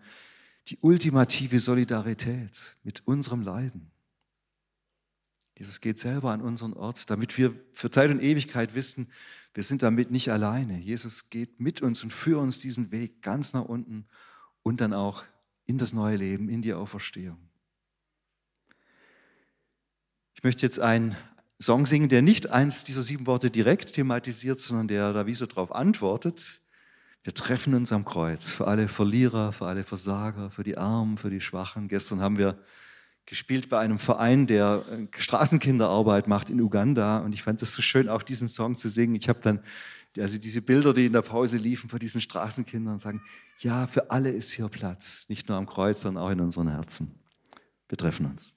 die 0.67 0.77
ultimative 0.81 1.61
Solidarität 1.61 2.77
mit 2.83 3.07
unserem 3.07 3.43
Leiden. 3.43 3.93
Jesus 5.57 5.81
geht 5.81 5.99
selber 5.99 6.33
an 6.33 6.43
unseren 6.43 6.73
Ort, 6.73 7.09
damit 7.11 7.39
wir 7.39 7.55
für 7.73 7.93
Zeit 7.93 8.11
und 8.11 8.21
Ewigkeit 8.21 8.75
wissen, 8.75 9.13
wir 9.55 9.63
sind 9.63 9.85
damit 9.85 10.11
nicht 10.11 10.33
alleine. 10.33 10.79
Jesus 10.79 11.31
geht 11.31 11.61
mit 11.61 11.81
uns 11.81 12.03
und 12.03 12.13
für 12.13 12.41
uns 12.41 12.59
diesen 12.59 12.91
Weg 12.91 13.23
ganz 13.23 13.53
nach 13.53 13.67
unten 13.67 14.07
und 14.65 14.81
dann 14.81 14.95
auch 14.95 15.23
in 15.67 15.79
das 15.79 15.93
neue 15.93 16.17
Leben, 16.17 16.49
in 16.49 16.61
die 16.61 16.75
Auferstehung. 16.75 17.39
Ich 20.35 20.43
möchte 20.43 20.67
jetzt 20.67 20.81
einen 20.81 21.17
Song 21.63 21.87
singen, 21.87 22.09
der 22.09 22.23
nicht 22.23 22.51
eins 22.51 22.85
dieser 22.85 23.03
sieben 23.03 23.27
Worte 23.27 23.51
direkt 23.51 23.95
thematisiert, 23.95 24.61
sondern 24.61 24.89
der 24.89 25.13
da 25.13 25.27
wie 25.27 25.35
so 25.35 25.47
drauf 25.47 25.75
antwortet. 25.75 26.61
Wir 27.25 27.35
treffen 27.35 27.75
uns 27.75 27.93
am 27.93 28.05
Kreuz 28.05 28.51
für 28.51 28.67
alle 28.67 28.89
Verlierer, 28.89 29.53
für 29.53 29.67
alle 29.67 29.85
Versager, 29.85 30.51
für 30.51 30.65
die 30.65 30.77
Armen, 30.77 31.17
für 31.17 31.31
die 31.31 31.41
Schwachen. 31.41 31.89
Gestern 31.89 32.21
haben 32.21 32.37
wir 32.37 32.59
gespielt 33.27 33.69
bei 33.69 33.79
einem 33.79 33.99
Verein, 33.99 34.47
der 34.47 34.85
äh, 34.91 35.07
Straßenkinderarbeit 35.17 36.27
macht 36.27 36.51
in 36.51 36.61
Uganda. 36.61 37.19
Und 37.19 37.33
ich 37.33 37.43
fand 37.43 37.63
es 37.63 37.73
so 37.73 37.81
schön, 37.81 38.09
auch 38.09 38.23
diesen 38.23 38.49
Song 38.49 38.77
zu 38.77 38.89
singen. 38.89 39.15
Ich 39.15 39.29
habe 39.29 39.41
dann 39.41 39.61
also 40.19 40.39
diese 40.39 40.61
Bilder, 40.61 40.93
die 40.93 41.07
in 41.07 41.13
der 41.13 41.23
Pause 41.23 41.57
liefen 41.57 41.89
von 41.89 41.99
diesen 41.99 42.21
Straßenkindern, 42.21 42.99
sagen, 42.99 43.23
ja, 43.61 43.87
für 43.87 44.11
alle 44.11 44.31
ist 44.31 44.51
hier 44.51 44.69
Platz, 44.69 45.27
nicht 45.29 45.49
nur 45.49 45.57
am 45.57 45.67
Kreuz, 45.67 46.03
sondern 46.03 46.25
auch 46.25 46.31
in 46.31 46.41
unseren 46.41 46.69
Herzen. 46.69 47.15
Wir 47.89 47.97
treffen 47.97 48.27
uns. 48.27 48.53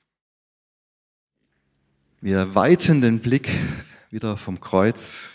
Wir 2.26 2.56
weiten 2.56 3.02
den 3.02 3.20
Blick 3.20 3.52
wieder 4.10 4.36
vom 4.36 4.60
Kreuz 4.60 5.30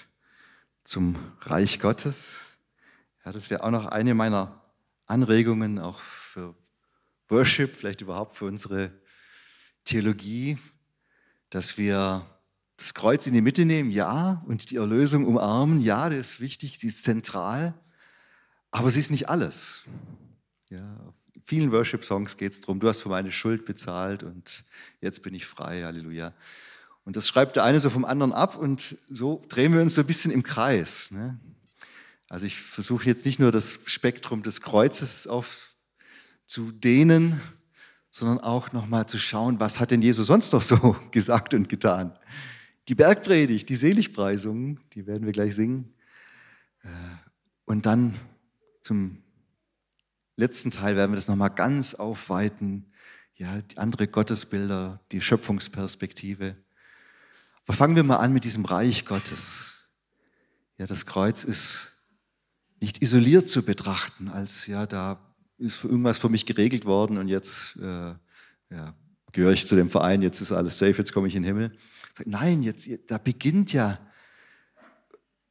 zum 0.83 1.15
Reich 1.43 1.79
Gottes. 1.79 2.41
Ja, 3.25 3.31
das 3.31 3.49
wäre 3.49 3.63
auch 3.63 3.71
noch 3.71 3.87
eine 3.87 4.13
meiner 4.13 4.61
Anregungen, 5.07 5.79
auch 5.79 6.01
für 6.01 6.53
Worship, 7.29 7.77
vielleicht 7.77 8.01
überhaupt 8.01 8.35
für 8.35 8.47
unsere 8.47 8.91
Theologie, 9.85 10.59
dass 11.51 11.79
wir 11.79 12.27
das 12.77 12.93
Kreuz 12.93 13.29
in 13.29 13.35
die 13.35 13.41
Mitte 13.41 13.65
nehmen, 13.65 13.93
ja, 13.93 14.43
und 14.49 14.73
die 14.73 14.77
Erlösung 14.79 15.27
umarmen, 15.27 15.81
ja, 15.81 16.09
das 16.09 16.19
ist 16.19 16.41
wichtig, 16.41 16.81
sie 16.81 16.89
ist 16.89 17.05
zentral, 17.05 17.73
aber 18.73 18.91
sie 18.91 18.99
ist 18.99 19.13
nicht 19.13 19.29
alles. 19.29 19.85
Ja, 20.71 20.99
in 21.35 21.43
vielen 21.45 21.71
Worship-Songs 21.71 22.37
geht 22.37 22.51
es 22.51 22.63
darum, 22.63 22.81
du 22.81 22.89
hast 22.89 23.03
für 23.03 23.11
meine 23.11 23.31
Schuld 23.31 23.65
bezahlt 23.65 24.25
und 24.25 24.65
jetzt 25.01 25.23
bin 25.23 25.35
ich 25.35 25.47
frei, 25.47 25.85
Halleluja. 25.85 26.35
Und 27.11 27.17
das 27.17 27.27
schreibt 27.27 27.57
der 27.57 27.65
eine 27.65 27.81
so 27.81 27.91
vom 27.91 28.05
anderen 28.05 28.33
ab 28.33 28.55
und 28.55 28.97
so 29.09 29.43
drehen 29.49 29.73
wir 29.73 29.83
uns 29.83 29.97
so 29.97 30.03
ein 30.03 30.07
bisschen 30.07 30.31
im 30.31 30.45
Kreis. 30.45 31.11
Ne? 31.11 31.41
Also 32.29 32.47
ich 32.47 32.61
versuche 32.61 33.05
jetzt 33.05 33.27
nicht 33.27 33.41
nur 33.41 33.51
das 33.51 33.81
Spektrum 33.87 34.45
des 34.45 34.61
Kreuzes 34.61 35.27
aufzudehnen, 36.47 37.41
sondern 38.13 38.39
auch 38.39 38.71
nochmal 38.71 39.07
zu 39.07 39.19
schauen, 39.19 39.59
was 39.59 39.81
hat 39.81 39.91
denn 39.91 40.03
Jesus 40.03 40.29
sonst 40.29 40.53
noch 40.53 40.63
so 40.63 40.95
gesagt 41.11 41.53
und 41.53 41.69
getan. 41.69 42.17
Die 42.87 42.95
Bergpredigt, 42.95 43.69
die 43.69 43.75
Seligpreisungen, 43.75 44.79
die 44.93 45.09
werden 45.09 45.27
wir 45.27 45.33
gleich 45.33 45.57
singen. 45.57 45.93
Äh, 46.85 46.91
und 47.65 47.87
dann 47.87 48.15
zum 48.83 49.21
letzten 50.37 50.71
Teil 50.71 50.95
werden 50.95 51.11
wir 51.11 51.17
das 51.17 51.27
nochmal 51.27 51.51
ganz 51.51 51.95
aufweiten. 51.95 52.93
Ja, 53.35 53.63
die 53.63 53.79
andere 53.79 54.07
Gottesbilder, 54.07 55.01
die 55.11 55.21
Schöpfungsperspektive. 55.21 56.55
Aber 57.71 57.77
fangen 57.77 57.95
wir 57.95 58.03
mal 58.03 58.17
an 58.17 58.33
mit 58.33 58.43
diesem 58.43 58.65
Reich 58.65 59.05
Gottes. 59.05 59.87
Ja, 60.77 60.87
das 60.87 61.07
Kreuz 61.07 61.45
ist 61.45 61.99
nicht 62.81 63.01
isoliert 63.01 63.49
zu 63.49 63.63
betrachten, 63.63 64.29
als 64.29 64.67
ja, 64.67 64.87
da 64.87 65.21
ist 65.57 65.85
irgendwas 65.85 66.19
für 66.19 66.29
mich 66.29 66.47
geregelt 66.47 66.85
worden 66.85 67.17
und 67.17 67.29
jetzt 67.29 67.77
äh, 67.77 68.15
ja, 68.75 68.97
gehöre 69.31 69.53
ich 69.53 69.69
zu 69.69 69.77
dem 69.77 69.89
Verein, 69.89 70.21
jetzt 70.21 70.41
ist 70.41 70.51
alles 70.51 70.79
safe, 70.79 70.99
jetzt 70.99 71.13
komme 71.13 71.29
ich 71.29 71.37
in 71.37 71.45
den 71.45 71.55
Himmel. 71.55 71.79
Nein, 72.25 72.65
jetzt, 72.65 72.89
da 73.07 73.19
beginnt 73.19 73.73
ja 73.73 74.01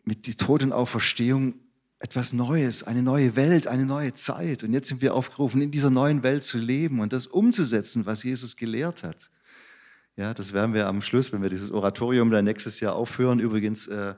mit 0.03 0.27
die 0.27 0.35
Tod 0.35 0.61
und 0.61 0.73
Auferstehung 0.73 1.53
etwas 1.99 2.33
Neues, 2.33 2.83
eine 2.83 3.01
neue 3.01 3.37
Welt, 3.37 3.65
eine 3.65 3.85
neue 3.85 4.13
Zeit. 4.13 4.65
Und 4.65 4.73
jetzt 4.73 4.89
sind 4.89 5.01
wir 5.01 5.15
aufgerufen, 5.15 5.61
in 5.61 5.71
dieser 5.71 5.89
neuen 5.89 6.21
Welt 6.21 6.43
zu 6.43 6.57
leben 6.57 6.99
und 6.99 7.13
das 7.13 7.27
umzusetzen, 7.27 8.05
was 8.05 8.23
Jesus 8.23 8.57
gelehrt 8.57 9.03
hat. 9.03 9.29
Ja, 10.19 10.33
das 10.33 10.51
werden 10.51 10.73
wir 10.73 10.85
am 10.87 11.01
Schluss, 11.01 11.31
wenn 11.31 11.41
wir 11.41 11.49
dieses 11.49 11.71
Oratorium 11.71 12.29
dann 12.29 12.43
nächstes 12.43 12.81
Jahr 12.81 12.93
aufhören. 12.93 13.39
Übrigens, 13.39 13.87
äh, 13.87 14.15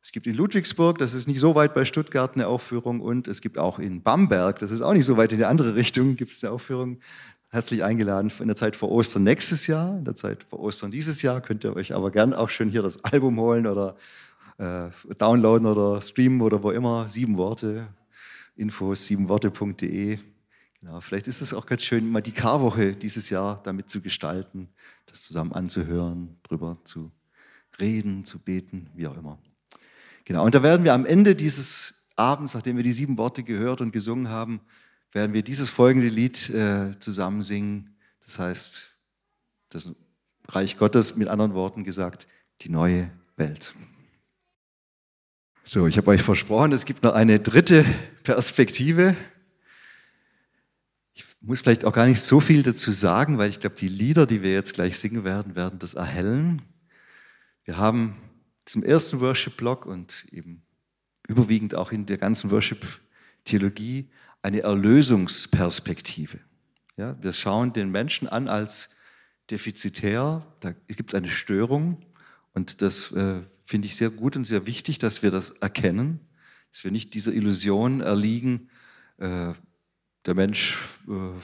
es 0.00 0.10
gibt 0.10 0.26
in 0.26 0.34
Ludwigsburg, 0.34 0.96
das 0.96 1.12
ist 1.12 1.28
nicht 1.28 1.40
so 1.40 1.54
weit 1.54 1.74
bei 1.74 1.84
Stuttgart, 1.84 2.32
eine 2.36 2.46
Aufführung 2.46 3.02
und 3.02 3.28
es 3.28 3.42
gibt 3.42 3.58
auch 3.58 3.78
in 3.78 4.02
Bamberg, 4.02 4.60
das 4.60 4.70
ist 4.70 4.80
auch 4.80 4.94
nicht 4.94 5.04
so 5.04 5.18
weit 5.18 5.32
in 5.32 5.38
die 5.38 5.44
andere 5.44 5.74
Richtung, 5.74 6.16
gibt 6.16 6.30
es 6.30 6.42
eine 6.42 6.54
Aufführung. 6.54 7.00
Herzlich 7.50 7.84
eingeladen 7.84 8.32
in 8.40 8.46
der 8.46 8.56
Zeit 8.56 8.76
vor 8.76 8.90
Ostern 8.90 9.24
nächstes 9.24 9.66
Jahr, 9.66 9.98
in 9.98 10.06
der 10.06 10.14
Zeit 10.14 10.42
vor 10.42 10.60
Ostern 10.60 10.90
dieses 10.90 11.20
Jahr 11.20 11.42
könnt 11.42 11.64
ihr 11.64 11.76
euch 11.76 11.92
aber 11.92 12.10
gern 12.10 12.32
auch 12.32 12.48
schon 12.48 12.70
hier 12.70 12.80
das 12.80 13.04
Album 13.04 13.38
holen 13.38 13.66
oder 13.66 13.96
äh, 14.56 14.88
downloaden 15.18 15.66
oder 15.66 16.00
streamen 16.00 16.40
oder 16.40 16.62
wo 16.62 16.70
immer. 16.70 17.10
Sieben 17.10 17.36
Worte, 17.36 17.88
Infos 18.56 19.04
siebenworte.de. 19.04 20.18
Genau, 20.86 21.00
vielleicht 21.00 21.26
ist 21.26 21.40
es 21.40 21.52
auch 21.52 21.66
ganz 21.66 21.82
schön, 21.82 22.08
mal 22.08 22.20
die 22.20 22.30
Karwoche 22.30 22.94
dieses 22.94 23.28
Jahr 23.28 23.60
damit 23.64 23.90
zu 23.90 24.00
gestalten, 24.00 24.68
das 25.06 25.24
zusammen 25.24 25.52
anzuhören, 25.52 26.38
drüber 26.44 26.78
zu 26.84 27.10
reden, 27.80 28.24
zu 28.24 28.38
beten, 28.38 28.88
wie 28.94 29.08
auch 29.08 29.16
immer. 29.16 29.36
Genau, 30.24 30.44
und 30.44 30.54
da 30.54 30.62
werden 30.62 30.84
wir 30.84 30.94
am 30.94 31.04
Ende 31.04 31.34
dieses 31.34 32.08
Abends, 32.14 32.54
nachdem 32.54 32.76
wir 32.76 32.84
die 32.84 32.92
sieben 32.92 33.18
Worte 33.18 33.42
gehört 33.42 33.80
und 33.80 33.90
gesungen 33.90 34.28
haben, 34.28 34.60
werden 35.10 35.32
wir 35.32 35.42
dieses 35.42 35.70
folgende 35.70 36.08
Lied 36.08 36.50
äh, 36.50 36.96
zusammen 37.00 37.42
singen. 37.42 37.96
Das 38.20 38.38
heißt, 38.38 38.86
das 39.70 39.90
Reich 40.46 40.76
Gottes, 40.76 41.16
mit 41.16 41.26
anderen 41.26 41.54
Worten 41.54 41.82
gesagt, 41.82 42.28
die 42.60 42.68
neue 42.68 43.10
Welt. 43.34 43.74
So, 45.64 45.88
ich 45.88 45.96
habe 45.96 46.12
euch 46.12 46.22
versprochen, 46.22 46.70
es 46.70 46.84
gibt 46.84 47.02
noch 47.02 47.14
eine 47.14 47.40
dritte 47.40 47.84
Perspektive. 48.22 49.16
Muss 51.40 51.60
vielleicht 51.60 51.84
auch 51.84 51.92
gar 51.92 52.06
nicht 52.06 52.20
so 52.20 52.40
viel 52.40 52.62
dazu 52.62 52.90
sagen, 52.90 53.38
weil 53.38 53.50
ich 53.50 53.60
glaube, 53.60 53.76
die 53.76 53.88
Lieder, 53.88 54.26
die 54.26 54.42
wir 54.42 54.52
jetzt 54.52 54.74
gleich 54.74 54.98
singen 54.98 55.24
werden, 55.24 55.54
werden 55.54 55.78
das 55.78 55.94
erhellen. 55.94 56.62
Wir 57.64 57.76
haben 57.76 58.16
zum 58.64 58.82
ersten 58.82 59.20
Worship-Block 59.20 59.86
und 59.86 60.26
eben 60.32 60.62
überwiegend 61.28 61.74
auch 61.74 61.92
in 61.92 62.06
der 62.06 62.18
ganzen 62.18 62.50
Worship-Theologie 62.50 64.10
eine 64.42 64.60
Erlösungsperspektive. 64.60 66.38
Ja, 66.96 67.16
wir 67.22 67.32
schauen 67.32 67.72
den 67.72 67.90
Menschen 67.90 68.28
an 68.28 68.48
als 68.48 68.96
defizitär, 69.50 70.46
da 70.60 70.72
gibt 70.88 71.10
es 71.10 71.14
eine 71.14 71.28
Störung 71.28 72.04
und 72.52 72.82
das 72.82 73.12
äh, 73.12 73.42
finde 73.64 73.86
ich 73.86 73.96
sehr 73.96 74.10
gut 74.10 74.36
und 74.36 74.44
sehr 74.44 74.66
wichtig, 74.66 74.98
dass 74.98 75.22
wir 75.22 75.30
das 75.30 75.50
erkennen, 75.50 76.20
dass 76.72 76.84
wir 76.84 76.90
nicht 76.90 77.14
dieser 77.14 77.32
Illusion 77.32 78.00
erliegen, 78.00 78.70
äh, 79.18 79.52
der 80.26 80.34
Mensch 80.34 80.76
äh, 81.08 81.40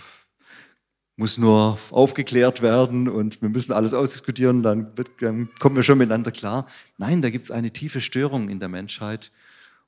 muss 1.16 1.38
nur 1.38 1.78
aufgeklärt 1.90 2.62
werden 2.62 3.08
und 3.08 3.42
wir 3.42 3.48
müssen 3.48 3.72
alles 3.72 3.94
ausdiskutieren, 3.94 4.62
dann, 4.62 4.96
wird, 4.96 5.10
dann 5.20 5.48
kommen 5.60 5.76
wir 5.76 5.82
schon 5.82 5.98
miteinander 5.98 6.32
klar. 6.32 6.66
Nein, 6.98 7.22
da 7.22 7.30
gibt 7.30 7.44
es 7.44 7.50
eine 7.50 7.70
tiefe 7.70 8.00
Störung 8.00 8.48
in 8.48 8.58
der 8.58 8.68
Menschheit. 8.68 9.30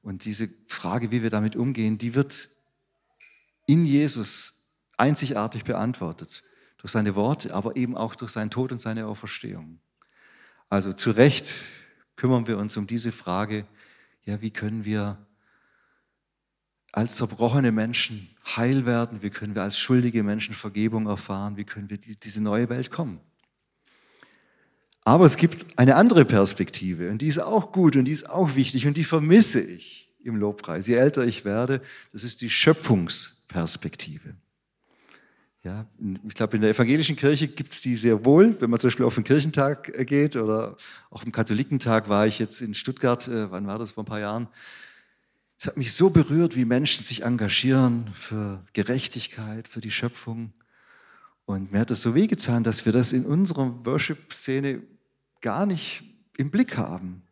Und 0.02 0.26
diese 0.26 0.48
Frage, 0.68 1.10
wie 1.10 1.22
wir 1.22 1.30
damit 1.30 1.56
umgehen, 1.56 1.98
die 1.98 2.14
wird 2.14 2.50
in 3.66 3.86
Jesus 3.86 4.76
einzigartig 4.96 5.64
beantwortet. 5.64 6.42
Durch 6.76 6.92
seine 6.92 7.14
Worte, 7.14 7.54
aber 7.54 7.76
eben 7.76 7.96
auch 7.96 8.14
durch 8.14 8.30
seinen 8.30 8.50
Tod 8.50 8.70
und 8.70 8.80
seine 8.80 9.06
Auferstehung. 9.06 9.80
Also 10.68 10.92
zu 10.92 11.10
Recht 11.12 11.56
kümmern 12.16 12.46
wir 12.46 12.58
uns 12.58 12.76
um 12.76 12.86
diese 12.86 13.10
Frage, 13.10 13.66
ja, 14.24 14.40
wie 14.42 14.50
können 14.50 14.84
wir 14.84 15.18
als 16.96 17.16
zerbrochene 17.16 17.72
Menschen 17.72 18.28
heil 18.56 18.86
werden? 18.86 19.22
Wie 19.22 19.30
können 19.30 19.54
wir 19.54 19.62
als 19.62 19.78
schuldige 19.78 20.22
Menschen 20.22 20.54
Vergebung 20.54 21.06
erfahren? 21.06 21.56
Wie 21.56 21.64
können 21.64 21.90
wir 21.90 21.98
die, 21.98 22.16
diese 22.16 22.40
neue 22.40 22.68
Welt 22.68 22.90
kommen? 22.90 23.20
Aber 25.02 25.26
es 25.26 25.36
gibt 25.36 25.66
eine 25.76 25.96
andere 25.96 26.24
Perspektive 26.24 27.10
und 27.10 27.20
die 27.20 27.28
ist 27.28 27.38
auch 27.38 27.72
gut 27.72 27.96
und 27.96 28.06
die 28.06 28.12
ist 28.12 28.28
auch 28.30 28.54
wichtig 28.54 28.86
und 28.86 28.96
die 28.96 29.04
vermisse 29.04 29.60
ich 29.60 30.10
im 30.22 30.36
Lobpreis. 30.36 30.86
Je 30.86 30.94
älter 30.94 31.26
ich 31.26 31.44
werde, 31.44 31.82
das 32.12 32.24
ist 32.24 32.40
die 32.40 32.48
Schöpfungsperspektive. 32.48 34.34
Ja, 35.62 35.86
ich 36.28 36.34
glaube, 36.34 36.56
in 36.56 36.62
der 36.62 36.70
evangelischen 36.70 37.16
Kirche 37.16 37.48
gibt 37.48 37.72
es 37.72 37.80
die 37.80 37.96
sehr 37.96 38.24
wohl. 38.24 38.54
Wenn 38.60 38.68
man 38.68 38.78
zum 38.80 38.88
Beispiel 38.88 39.06
auf 39.06 39.14
den 39.14 39.24
Kirchentag 39.24 39.90
äh, 39.98 40.04
geht 40.04 40.36
oder 40.36 40.76
auch 41.10 41.22
im 41.24 41.32
Katholikentag 41.32 42.08
war 42.10 42.26
ich 42.26 42.38
jetzt 42.38 42.60
in 42.60 42.74
Stuttgart, 42.74 43.26
äh, 43.28 43.50
wann 43.50 43.66
war 43.66 43.78
das, 43.78 43.92
vor 43.92 44.04
ein 44.04 44.06
paar 44.06 44.20
Jahren, 44.20 44.48
Es 45.64 45.68
hat 45.68 45.78
mich 45.78 45.94
so 45.94 46.10
berührt, 46.10 46.56
wie 46.56 46.66
Menschen 46.66 47.02
sich 47.02 47.22
engagieren 47.22 48.12
für 48.12 48.62
Gerechtigkeit, 48.74 49.66
für 49.66 49.80
die 49.80 49.90
Schöpfung. 49.90 50.52
Und 51.46 51.72
mir 51.72 51.80
hat 51.80 51.90
es 51.90 52.02
so 52.02 52.14
wehgetan, 52.14 52.64
dass 52.64 52.84
wir 52.84 52.92
das 52.92 53.14
in 53.14 53.24
unserer 53.24 53.82
Worship-Szene 53.86 54.82
gar 55.40 55.64
nicht 55.64 56.02
im 56.36 56.50
Blick 56.50 56.76
haben. 56.76 57.22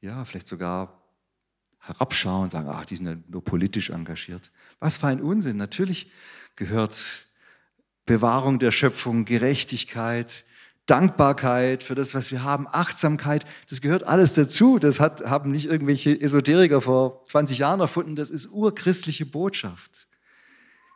Ja, 0.00 0.24
vielleicht 0.24 0.48
sogar 0.48 1.04
herabschauen 1.78 2.42
und 2.42 2.50
sagen, 2.50 2.66
ach, 2.68 2.84
die 2.84 2.96
sind 2.96 3.06
ja 3.06 3.16
nur 3.28 3.44
politisch 3.44 3.90
engagiert. 3.90 4.50
Was 4.80 4.96
für 4.96 5.06
ein 5.06 5.20
Unsinn. 5.20 5.56
Natürlich 5.56 6.10
gehört 6.56 7.26
Bewahrung 8.06 8.58
der 8.58 8.72
Schöpfung, 8.72 9.24
Gerechtigkeit, 9.24 10.44
Dankbarkeit 10.92 11.82
für 11.82 11.94
das, 11.94 12.12
was 12.12 12.30
wir 12.30 12.44
haben, 12.44 12.66
Achtsamkeit, 12.70 13.46
das 13.70 13.80
gehört 13.80 14.06
alles 14.06 14.34
dazu. 14.34 14.78
Das 14.78 15.00
hat, 15.00 15.24
haben 15.24 15.50
nicht 15.50 15.64
irgendwelche 15.64 16.20
Esoteriker 16.20 16.82
vor 16.82 17.24
20 17.30 17.56
Jahren 17.56 17.80
erfunden, 17.80 18.14
das 18.14 18.28
ist 18.28 18.50
urchristliche 18.52 19.24
Botschaft. 19.24 20.06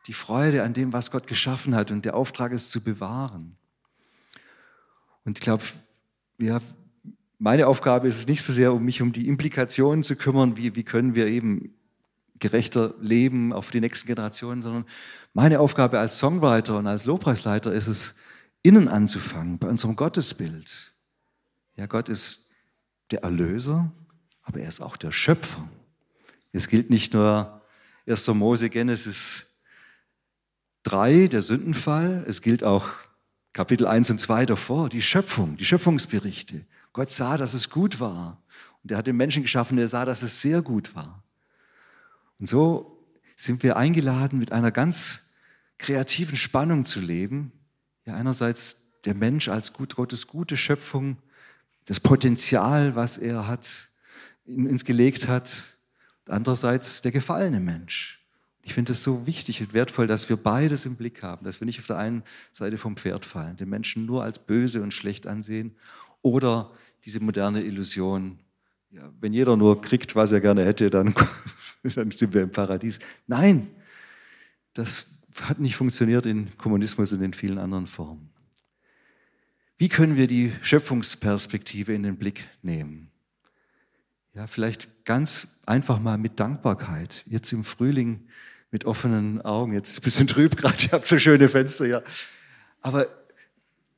Die 0.07 0.13
Freude 0.13 0.65
an 0.65 0.75
dem, 0.75 0.93
was 0.93 1.11
Gott 1.11 1.27
geschaffen 1.27 1.75
hat 1.75 1.91
und 1.93 2.05
der 2.05 2.15
Auftrag 2.15 2.53
ist 2.53 2.71
zu 2.71 2.83
bewahren. 2.83 3.57
Und 5.25 5.39
ich 5.39 5.43
glaube, 5.43 5.65
ja, 6.37 6.61
meine 7.39 7.67
Aufgabe 7.67 8.07
ist 8.07 8.19
es 8.19 8.27
nicht 8.27 8.43
so 8.43 8.53
sehr, 8.53 8.75
um 8.75 8.85
mich 8.85 9.01
um 9.01 9.13
die 9.13 9.27
Implikationen 9.27 10.05
zu 10.05 10.15
kümmern, 10.15 10.59
wie, 10.59 10.77
wie 10.77 10.85
können 10.85 11.15
wir 11.15 11.27
eben 11.27 11.75
gerechter 12.39 12.93
leben 13.01 13.55
auf 13.55 13.71
die 13.71 13.81
nächsten 13.81 14.07
Generationen, 14.07 14.61
sondern 14.61 14.85
meine 15.33 15.59
Aufgabe 15.59 15.99
als 15.99 16.19
Songwriter 16.19 16.77
und 16.77 16.87
als 16.87 17.07
Lobpreisleiter 17.07 17.73
ist 17.73 17.87
es, 17.87 18.19
innen 18.67 18.89
anzufangen, 18.89 19.59
bei 19.59 19.69
unserem 19.69 19.95
Gottesbild. 19.95 20.93
Ja, 21.77 21.87
Gott 21.87 22.09
ist 22.09 22.51
der 23.11 23.23
Erlöser, 23.23 23.93
aber 24.43 24.61
er 24.61 24.69
ist 24.69 24.81
auch 24.81 24.97
der 24.97 25.13
Schöpfer. 25.13 25.69
Es 26.53 26.69
gilt 26.69 26.91
nicht 26.91 27.15
nur 27.15 27.63
1. 28.09 28.27
Mose 28.29 28.69
Genesis 28.69 29.59
3, 30.83 31.29
der 31.29 31.43
Sündenfall, 31.43 32.25
es 32.27 32.43
gilt 32.43 32.65
auch 32.65 32.89
Kapitel 33.53 33.87
1 33.87 34.11
und 34.11 34.19
2 34.19 34.47
davor, 34.47 34.89
die 34.89 35.03
Schöpfung, 35.03 35.57
die 35.57 35.65
Schöpfungsberichte. 35.65 36.65
Gott 36.93 37.11
sah, 37.11 37.37
dass 37.37 37.55
es 37.55 37.71
gut 37.71 38.01
war. 38.01 38.43
Und 38.83 38.91
er 38.91 38.99
hat 38.99 39.07
den 39.07 39.17
Menschen 39.17 39.43
geschaffen, 39.43 39.77
der 39.77 39.89
sah, 39.89 40.05
dass 40.05 40.23
es 40.23 40.41
sehr 40.41 40.63
gut 40.63 40.95
war. 40.95 41.23
Und 42.39 42.49
so 42.49 43.03
sind 43.37 43.63
wir 43.63 43.77
eingeladen, 43.77 44.39
mit 44.39 44.53
einer 44.53 44.73
ganz 44.73 45.35
kreativen 45.79 46.37
Spannung 46.37 46.85
zu 46.85 47.01
leben. 47.01 47.53
Ja, 48.07 48.14
einerseits 48.14 49.01
der 49.05 49.14
Mensch 49.14 49.49
als 49.49 49.73
gut, 49.73 49.97
Gottes 49.97 50.27
gute 50.27 50.57
Schöpfung, 50.57 51.19
das 51.87 52.01
Potenzial, 52.01 52.97
was 52.97 53.19
er 53.19 53.47
hat, 53.47 53.88
in 54.45 54.69
uns 54.69 54.85
gelegt 54.85 55.29
hat. 55.29 55.77
Andererseits 56.29 57.03
der 57.03 57.12
gefallene 57.12 57.61
Mensch. 57.61 58.21
Ich 58.62 58.75
finde 58.75 58.92
es 58.92 59.03
so 59.03 59.27
wichtig 59.27 59.61
und 59.61 59.75
wertvoll, 59.75 60.07
dass 60.07 60.29
wir 60.29 60.37
beides 60.37 60.87
im 60.87 60.97
Blick 60.97 61.23
haben, 61.23 61.45
dass 61.45 61.61
wir 61.61 61.66
nicht 61.66 61.79
auf 61.79 61.87
der 61.87 61.99
einen 61.99 62.25
Seite 62.53 62.79
vom 62.79 62.97
Pferd 62.97 63.25
fallen, 63.25 63.57
den 63.57 63.69
Menschen 63.69 64.07
nur 64.07 64.25
als 64.25 64.40
böse 64.40 64.83
und 64.83 64.92
schlecht 64.92 65.27
ansehen 65.27 65.77
oder 66.23 66.73
diese 67.05 67.21
moderne 67.21 67.62
Illusion, 67.62 68.40
ja, 68.90 69.12
wenn 69.21 69.33
jeder 69.33 69.57
nur 69.57 69.81
kriegt, 69.81 70.16
was 70.16 70.33
er 70.33 70.40
gerne 70.40 70.64
hätte, 70.64 70.90
dann 70.90 71.14
dann 71.95 72.11
sind 72.11 72.35
wir 72.35 72.42
im 72.42 72.51
Paradies. 72.51 72.99
Nein, 73.27 73.69
das 74.73 75.16
hat 75.42 75.61
nicht 75.61 75.77
funktioniert 75.77 76.27
in 76.27 76.57
Kommunismus 76.59 77.12
und 77.12 77.22
in 77.22 77.33
vielen 77.33 77.59
anderen 77.59 77.87
Formen. 77.87 78.31
Wie 79.79 79.88
können 79.88 80.16
wir 80.16 80.27
die 80.27 80.53
Schöpfungsperspektive 80.62 81.92
in 81.92 82.03
den 82.03 82.16
Blick 82.16 82.49
nehmen? 82.62 83.11
Ja, 84.35 84.46
vielleicht 84.46 85.05
ganz 85.05 85.61
einfach 85.66 85.99
mal 85.99 86.18
mit 86.18 86.40
Dankbarkeit. 86.40 87.25
Jetzt 87.27 87.53
im 87.53 87.64
Frühling 87.64 88.29
mit 88.70 88.85
offenen 88.85 89.40
Augen. 89.42 89.72
Jetzt 89.72 89.90
ist 89.90 89.92
es 89.92 89.99
ein 89.99 90.03
bisschen 90.03 90.27
trüb 90.27 90.57
gerade, 90.57 90.77
ich 90.79 90.92
habe 90.92 91.07
so 91.07 91.18
schöne 91.18 91.49
Fenster 91.49 91.87
ja. 91.87 92.03
Aber 92.83 93.09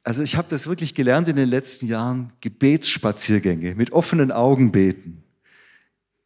also 0.03 0.23
ich 0.23 0.37
habe 0.37 0.49
das 0.49 0.67
wirklich 0.67 0.95
gelernt 0.95 1.29
in 1.29 1.37
den 1.37 1.49
letzten 1.49 1.87
Jahren, 1.87 2.33
Gebetsspaziergänge, 2.41 3.75
mit 3.75 3.93
offenen 3.93 4.33
Augen 4.33 4.73
beten 4.73 5.23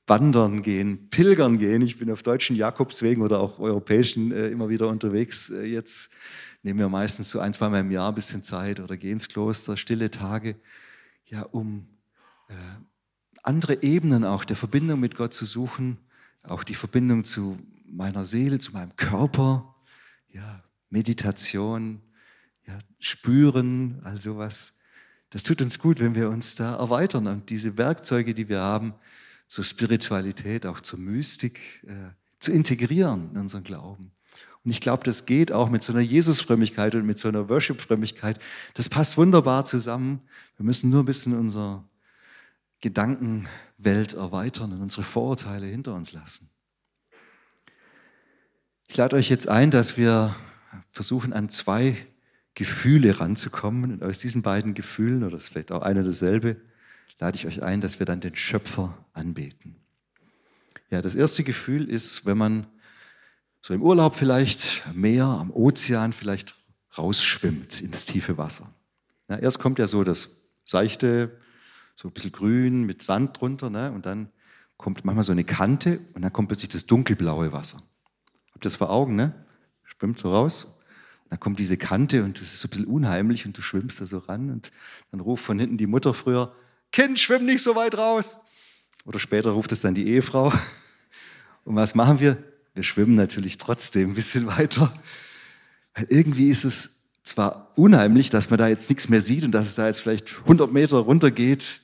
wandern 0.07 0.63
gehen, 0.63 1.09
pilgern 1.11 1.59
gehen. 1.59 1.83
Ich 1.83 1.99
bin 1.99 2.11
auf 2.11 2.23
deutschen 2.23 2.57
Jakobswegen 2.57 3.23
oder 3.23 3.41
auch 3.41 3.59
europäischen 3.59 4.33
äh, 4.33 4.49
immer 4.49 4.69
wieder 4.69 4.89
unterwegs. 4.89 5.51
Äh, 5.51 5.65
jetzt 5.65 6.13
nehmen 6.63 6.79
wir 6.79 6.89
meistens 6.89 7.31
so 7.31 7.39
ein, 7.41 7.55
zweimal 7.55 7.81
im 7.81 7.91
Jahr 7.91 8.09
ein 8.09 8.15
bisschen 8.15 8.43
Zeit 8.43 8.81
oder 8.81 8.97
gehen 8.97 9.13
ins 9.13 9.29
Kloster, 9.29 9.77
stille 9.77 10.11
Tage, 10.11 10.57
ja, 11.27 11.43
um 11.43 11.87
äh, 12.49 12.55
andere 13.43 13.83
Ebenen 13.83 14.25
auch 14.25 14.45
der 14.45 14.57
Verbindung 14.57 15.01
mit 15.01 15.17
Gott 15.17 15.35
zu 15.35 15.45
suchen, 15.45 15.99
auch 16.43 16.65
die 16.65 16.75
Verbindung 16.75 17.25
zu 17.25 17.59
meiner 17.85 18.25
Seele, 18.25 18.59
zu 18.59 18.73
meinem 18.73 18.97
Körper, 18.97 19.75
ja, 20.29 20.63
Meditation, 20.91 22.01
ja, 22.67 22.79
spüren, 22.99 24.01
also 24.05 24.37
was. 24.37 24.79
Das 25.31 25.43
tut 25.43 25.63
uns 25.63 25.79
gut, 25.79 26.01
wenn 26.01 26.15
wir 26.15 26.29
uns 26.29 26.57
da 26.57 26.77
erweitern 26.77 27.27
und 27.27 27.51
diese 27.51 27.79
Werkzeuge, 27.79 28.35
die 28.35 28.49
wir 28.49 28.61
haben, 28.61 28.95
zur 29.53 29.65
Spiritualität, 29.65 30.65
auch 30.65 30.81
zur 30.81 30.99
Mystik 30.99 31.61
äh, 31.87 31.93
zu 32.41 32.53
integrieren 32.53 33.33
in 33.35 33.41
unseren 33.43 33.65
Glauben. 33.65 34.11
Und 34.65 34.71
ich 34.71 34.81
glaube, 34.81 35.05
das 35.05 35.27
geht 35.27 35.53
auch 35.53 35.69
mit 35.69 35.83
so 35.83 35.93
einer 35.93 36.01
Jesusfrömmigkeit 36.01 36.95
und 36.95 37.05
mit 37.05 37.19
so 37.19 37.29
einer 37.29 37.51
Worship-Frömmigkeit. 37.51 38.39
Das 38.73 38.89
passt 38.89 39.19
wunderbar 39.19 39.67
zusammen. 39.67 40.23
Wir 40.57 40.65
müssen 40.65 40.89
nur 40.89 41.03
ein 41.03 41.05
bisschen 41.05 41.39
unsere 41.39 41.85
Gedankenwelt 42.81 44.15
erweitern 44.15 44.73
und 44.73 44.81
unsere 44.81 45.03
Vorurteile 45.03 45.67
hinter 45.67 45.95
uns 45.97 46.15
lassen. 46.15 46.49
Ich 48.89 48.97
lade 48.97 49.17
euch 49.17 49.29
jetzt 49.29 49.49
ein, 49.49 49.71
dass 49.71 49.99
wir 49.99 50.35
versuchen, 50.93 51.35
an 51.35 51.51
zwei 51.51 51.99
Gefühle 52.55 53.21
ranzukommen. 53.21 53.93
Und 53.93 54.03
aus 54.03 54.19
diesen 54.19 54.41
beiden 54.41 54.73
Gefühlen, 54.73 55.25
oder 55.25 55.33
das 55.33 55.43
ist 55.43 55.49
vielleicht 55.51 55.73
auch 55.73 55.83
eine 55.83 56.03
dasselbe, 56.03 56.57
lade 57.19 57.37
ich 57.37 57.47
euch 57.47 57.63
ein, 57.63 57.81
dass 57.81 57.99
wir 57.99 58.07
dann 58.07 58.21
den 58.21 58.37
Schöpfer 58.37 58.97
anbeten. 59.13 59.77
Ja, 60.91 61.03
das 61.03 61.15
erste 61.15 61.45
Gefühl 61.45 61.89
ist, 61.89 62.27
wenn 62.27 62.37
man 62.37 62.67
so 63.63 63.73
im 63.75 63.83
Urlaub 63.83 64.15
vielleicht 64.15 64.83
am 64.87 65.01
Meer, 65.01 65.25
am 65.25 65.51
Ozean 65.51 66.13
vielleicht 66.13 66.55
rausschwimmt 66.99 67.81
in 67.81 67.91
das 67.91 68.07
tiefe 68.07 68.37
Wasser. 68.37 68.71
Ja, 69.29 69.37
erst 69.39 69.61
kommt 69.61 69.79
ja 69.79 69.87
so 69.87 70.05
das 70.05 70.51
seichte, 70.65 71.39
so 71.97 72.09
ein 72.09 72.13
bisschen 72.13 72.33
grün 72.33 72.85
mit 72.85 73.03
Sand 73.03 73.41
drunter, 73.41 73.71
ne? 73.71 73.93
und 73.93 74.05
dann 74.05 74.29
kommt 74.77 75.05
manchmal 75.05 75.23
so 75.23 75.33
eine 75.33 75.45
Kante 75.45 76.01
und 76.15 76.23
dann 76.23 76.33
kommt 76.33 76.49
plötzlich 76.49 76.71
das 76.71 76.87
dunkelblaue 76.87 77.53
Wasser. 77.53 77.79
Habt 78.53 78.65
ihr 78.65 78.69
das 78.69 78.77
vor 78.77 78.91
Augen, 78.91 79.15
ne? 79.15 79.33
Schwimmt 79.85 80.19
so 80.19 80.33
raus. 80.33 80.85
Dann 81.31 81.41
kommt 81.41 81.59
diese 81.59 81.77
Kante 81.77 82.25
und 82.25 82.43
es 82.43 82.55
ist 82.55 82.61
so 82.61 82.67
ein 82.67 82.71
bisschen 82.71 82.87
unheimlich 82.87 83.47
und 83.47 83.57
du 83.57 83.63
schwimmst 83.63 84.01
da 84.01 84.07
so 84.07 84.19
ran 84.19 84.51
und 84.51 84.71
dann 85.11 85.21
ruft 85.21 85.45
von 85.45 85.59
hinten 85.59 85.79
die 85.79 85.87
Mutter 85.87 86.13
früher, 86.13 86.55
Kind, 86.93 87.19
schwimm 87.19 87.47
nicht 87.47 87.63
so 87.63 87.75
weit 87.75 87.97
raus. 87.97 88.39
Oder 89.05 89.19
später 89.19 89.51
ruft 89.51 89.73
es 89.73 89.81
dann 89.81 89.95
die 89.95 90.09
Ehefrau. 90.09 90.53
Und 91.65 91.77
was 91.77 91.95
machen 91.95 92.21
wir? 92.21 92.43
Wir 92.75 92.83
schwimmen 92.83 93.15
natürlich 93.15 93.59
trotzdem 93.59 94.11
ein 94.11 94.15
bisschen 94.15 94.47
weiter. 94.47 94.95
Weil 95.95 96.07
irgendwie 96.09 96.49
ist 96.51 96.65
es 96.65 97.03
zwar 97.23 97.73
unheimlich, 97.77 98.31
dass 98.31 98.51
man 98.51 98.59
da 98.59 98.69
jetzt 98.69 98.89
nichts 98.91 99.09
mehr 99.09 99.21
sieht 99.21 99.45
und 99.45 99.53
dass 99.53 99.67
es 99.67 99.75
da 99.75 99.87
jetzt 99.87 100.01
vielleicht 100.01 100.41
100 100.41 100.73
Meter 100.73 100.99
runter 100.99 101.31
geht 101.31 101.81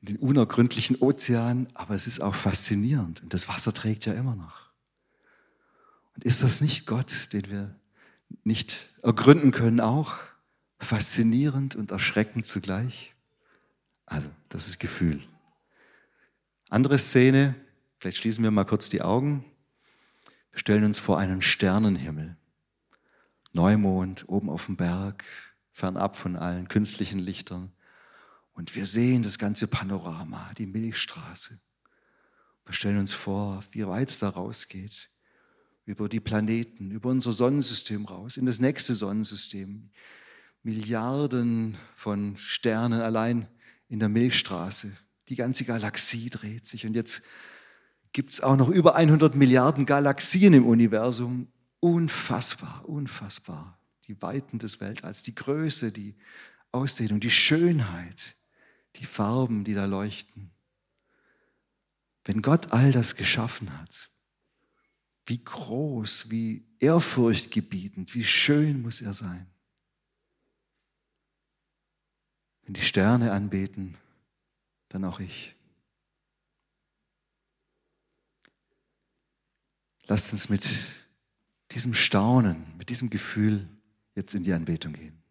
in 0.00 0.06
den 0.06 0.16
unergründlichen 0.16 0.96
Ozean, 0.96 1.68
aber 1.74 1.94
es 1.94 2.06
ist 2.06 2.20
auch 2.20 2.34
faszinierend 2.34 3.22
und 3.22 3.32
das 3.32 3.48
Wasser 3.48 3.72
trägt 3.72 4.04
ja 4.06 4.12
immer 4.12 4.36
noch. 4.36 4.70
Und 6.14 6.24
ist 6.24 6.42
das 6.42 6.60
nicht 6.60 6.86
Gott, 6.86 7.32
den 7.32 7.50
wir 7.50 7.74
nicht 8.44 8.88
ergründen 9.02 9.52
können, 9.52 9.80
auch 9.80 10.16
faszinierend 10.78 11.74
und 11.74 11.90
erschreckend 11.90 12.46
zugleich? 12.46 13.15
Also, 14.06 14.28
das 14.48 14.68
ist 14.68 14.78
Gefühl. 14.78 15.22
Andere 16.70 16.98
Szene, 16.98 17.54
vielleicht 17.98 18.18
schließen 18.18 18.42
wir 18.42 18.50
mal 18.50 18.64
kurz 18.64 18.88
die 18.88 19.02
Augen. 19.02 19.44
Wir 20.52 20.60
stellen 20.60 20.84
uns 20.84 20.98
vor 20.98 21.18
einen 21.18 21.42
Sternenhimmel. 21.42 22.36
Neumond 23.52 24.28
oben 24.28 24.48
auf 24.48 24.66
dem 24.66 24.76
Berg, 24.76 25.24
fernab 25.72 26.16
von 26.16 26.36
allen 26.36 26.68
künstlichen 26.68 27.18
Lichtern. 27.18 27.72
Und 28.54 28.74
wir 28.74 28.86
sehen 28.86 29.22
das 29.22 29.38
ganze 29.38 29.66
Panorama, 29.66 30.52
die 30.56 30.66
Milchstraße. 30.66 31.60
Wir 32.64 32.72
stellen 32.72 32.98
uns 32.98 33.12
vor, 33.12 33.60
wie 33.72 33.86
weit 33.86 34.08
es 34.08 34.18
da 34.18 34.28
rausgeht, 34.28 35.08
über 35.84 36.08
die 36.08 36.20
Planeten, 36.20 36.90
über 36.90 37.10
unser 37.10 37.32
Sonnensystem 37.32 38.06
raus, 38.06 38.36
in 38.36 38.46
das 38.46 38.60
nächste 38.60 38.94
Sonnensystem. 38.94 39.90
Milliarden 40.62 41.78
von 41.94 42.36
Sternen 42.38 43.00
allein 43.00 43.46
in 43.88 43.98
der 43.98 44.08
Milchstraße. 44.08 44.96
Die 45.28 45.34
ganze 45.34 45.64
Galaxie 45.64 46.30
dreht 46.30 46.66
sich 46.66 46.86
und 46.86 46.94
jetzt 46.94 47.22
gibt 48.12 48.32
es 48.32 48.40
auch 48.40 48.56
noch 48.56 48.68
über 48.68 48.94
100 48.96 49.34
Milliarden 49.34 49.86
Galaxien 49.86 50.54
im 50.54 50.66
Universum. 50.66 51.48
Unfassbar, 51.80 52.88
unfassbar. 52.88 53.78
Die 54.06 54.20
Weiten 54.22 54.58
des 54.58 54.80
Weltalls, 54.80 55.22
die 55.22 55.34
Größe, 55.34 55.92
die 55.92 56.14
Ausdehnung, 56.72 57.20
die 57.20 57.30
Schönheit, 57.30 58.36
die 58.96 59.04
Farben, 59.04 59.64
die 59.64 59.74
da 59.74 59.84
leuchten. 59.84 60.50
Wenn 62.24 62.42
Gott 62.42 62.72
all 62.72 62.92
das 62.92 63.16
geschaffen 63.16 63.78
hat, 63.78 64.08
wie 65.26 65.42
groß, 65.42 66.30
wie 66.30 66.64
ehrfurchtgebietend, 66.78 68.14
wie 68.14 68.24
schön 68.24 68.82
muss 68.82 69.00
er 69.00 69.12
sein. 69.12 69.46
Wenn 72.66 72.74
die 72.74 72.82
Sterne 72.82 73.32
anbeten, 73.32 73.96
dann 74.88 75.04
auch 75.04 75.20
ich. 75.20 75.54
Lasst 80.08 80.32
uns 80.32 80.48
mit 80.48 80.68
diesem 81.70 81.94
Staunen, 81.94 82.66
mit 82.76 82.90
diesem 82.90 83.08
Gefühl 83.08 83.68
jetzt 84.14 84.34
in 84.34 84.42
die 84.42 84.52
Anbetung 84.52 84.92
gehen. 84.92 85.22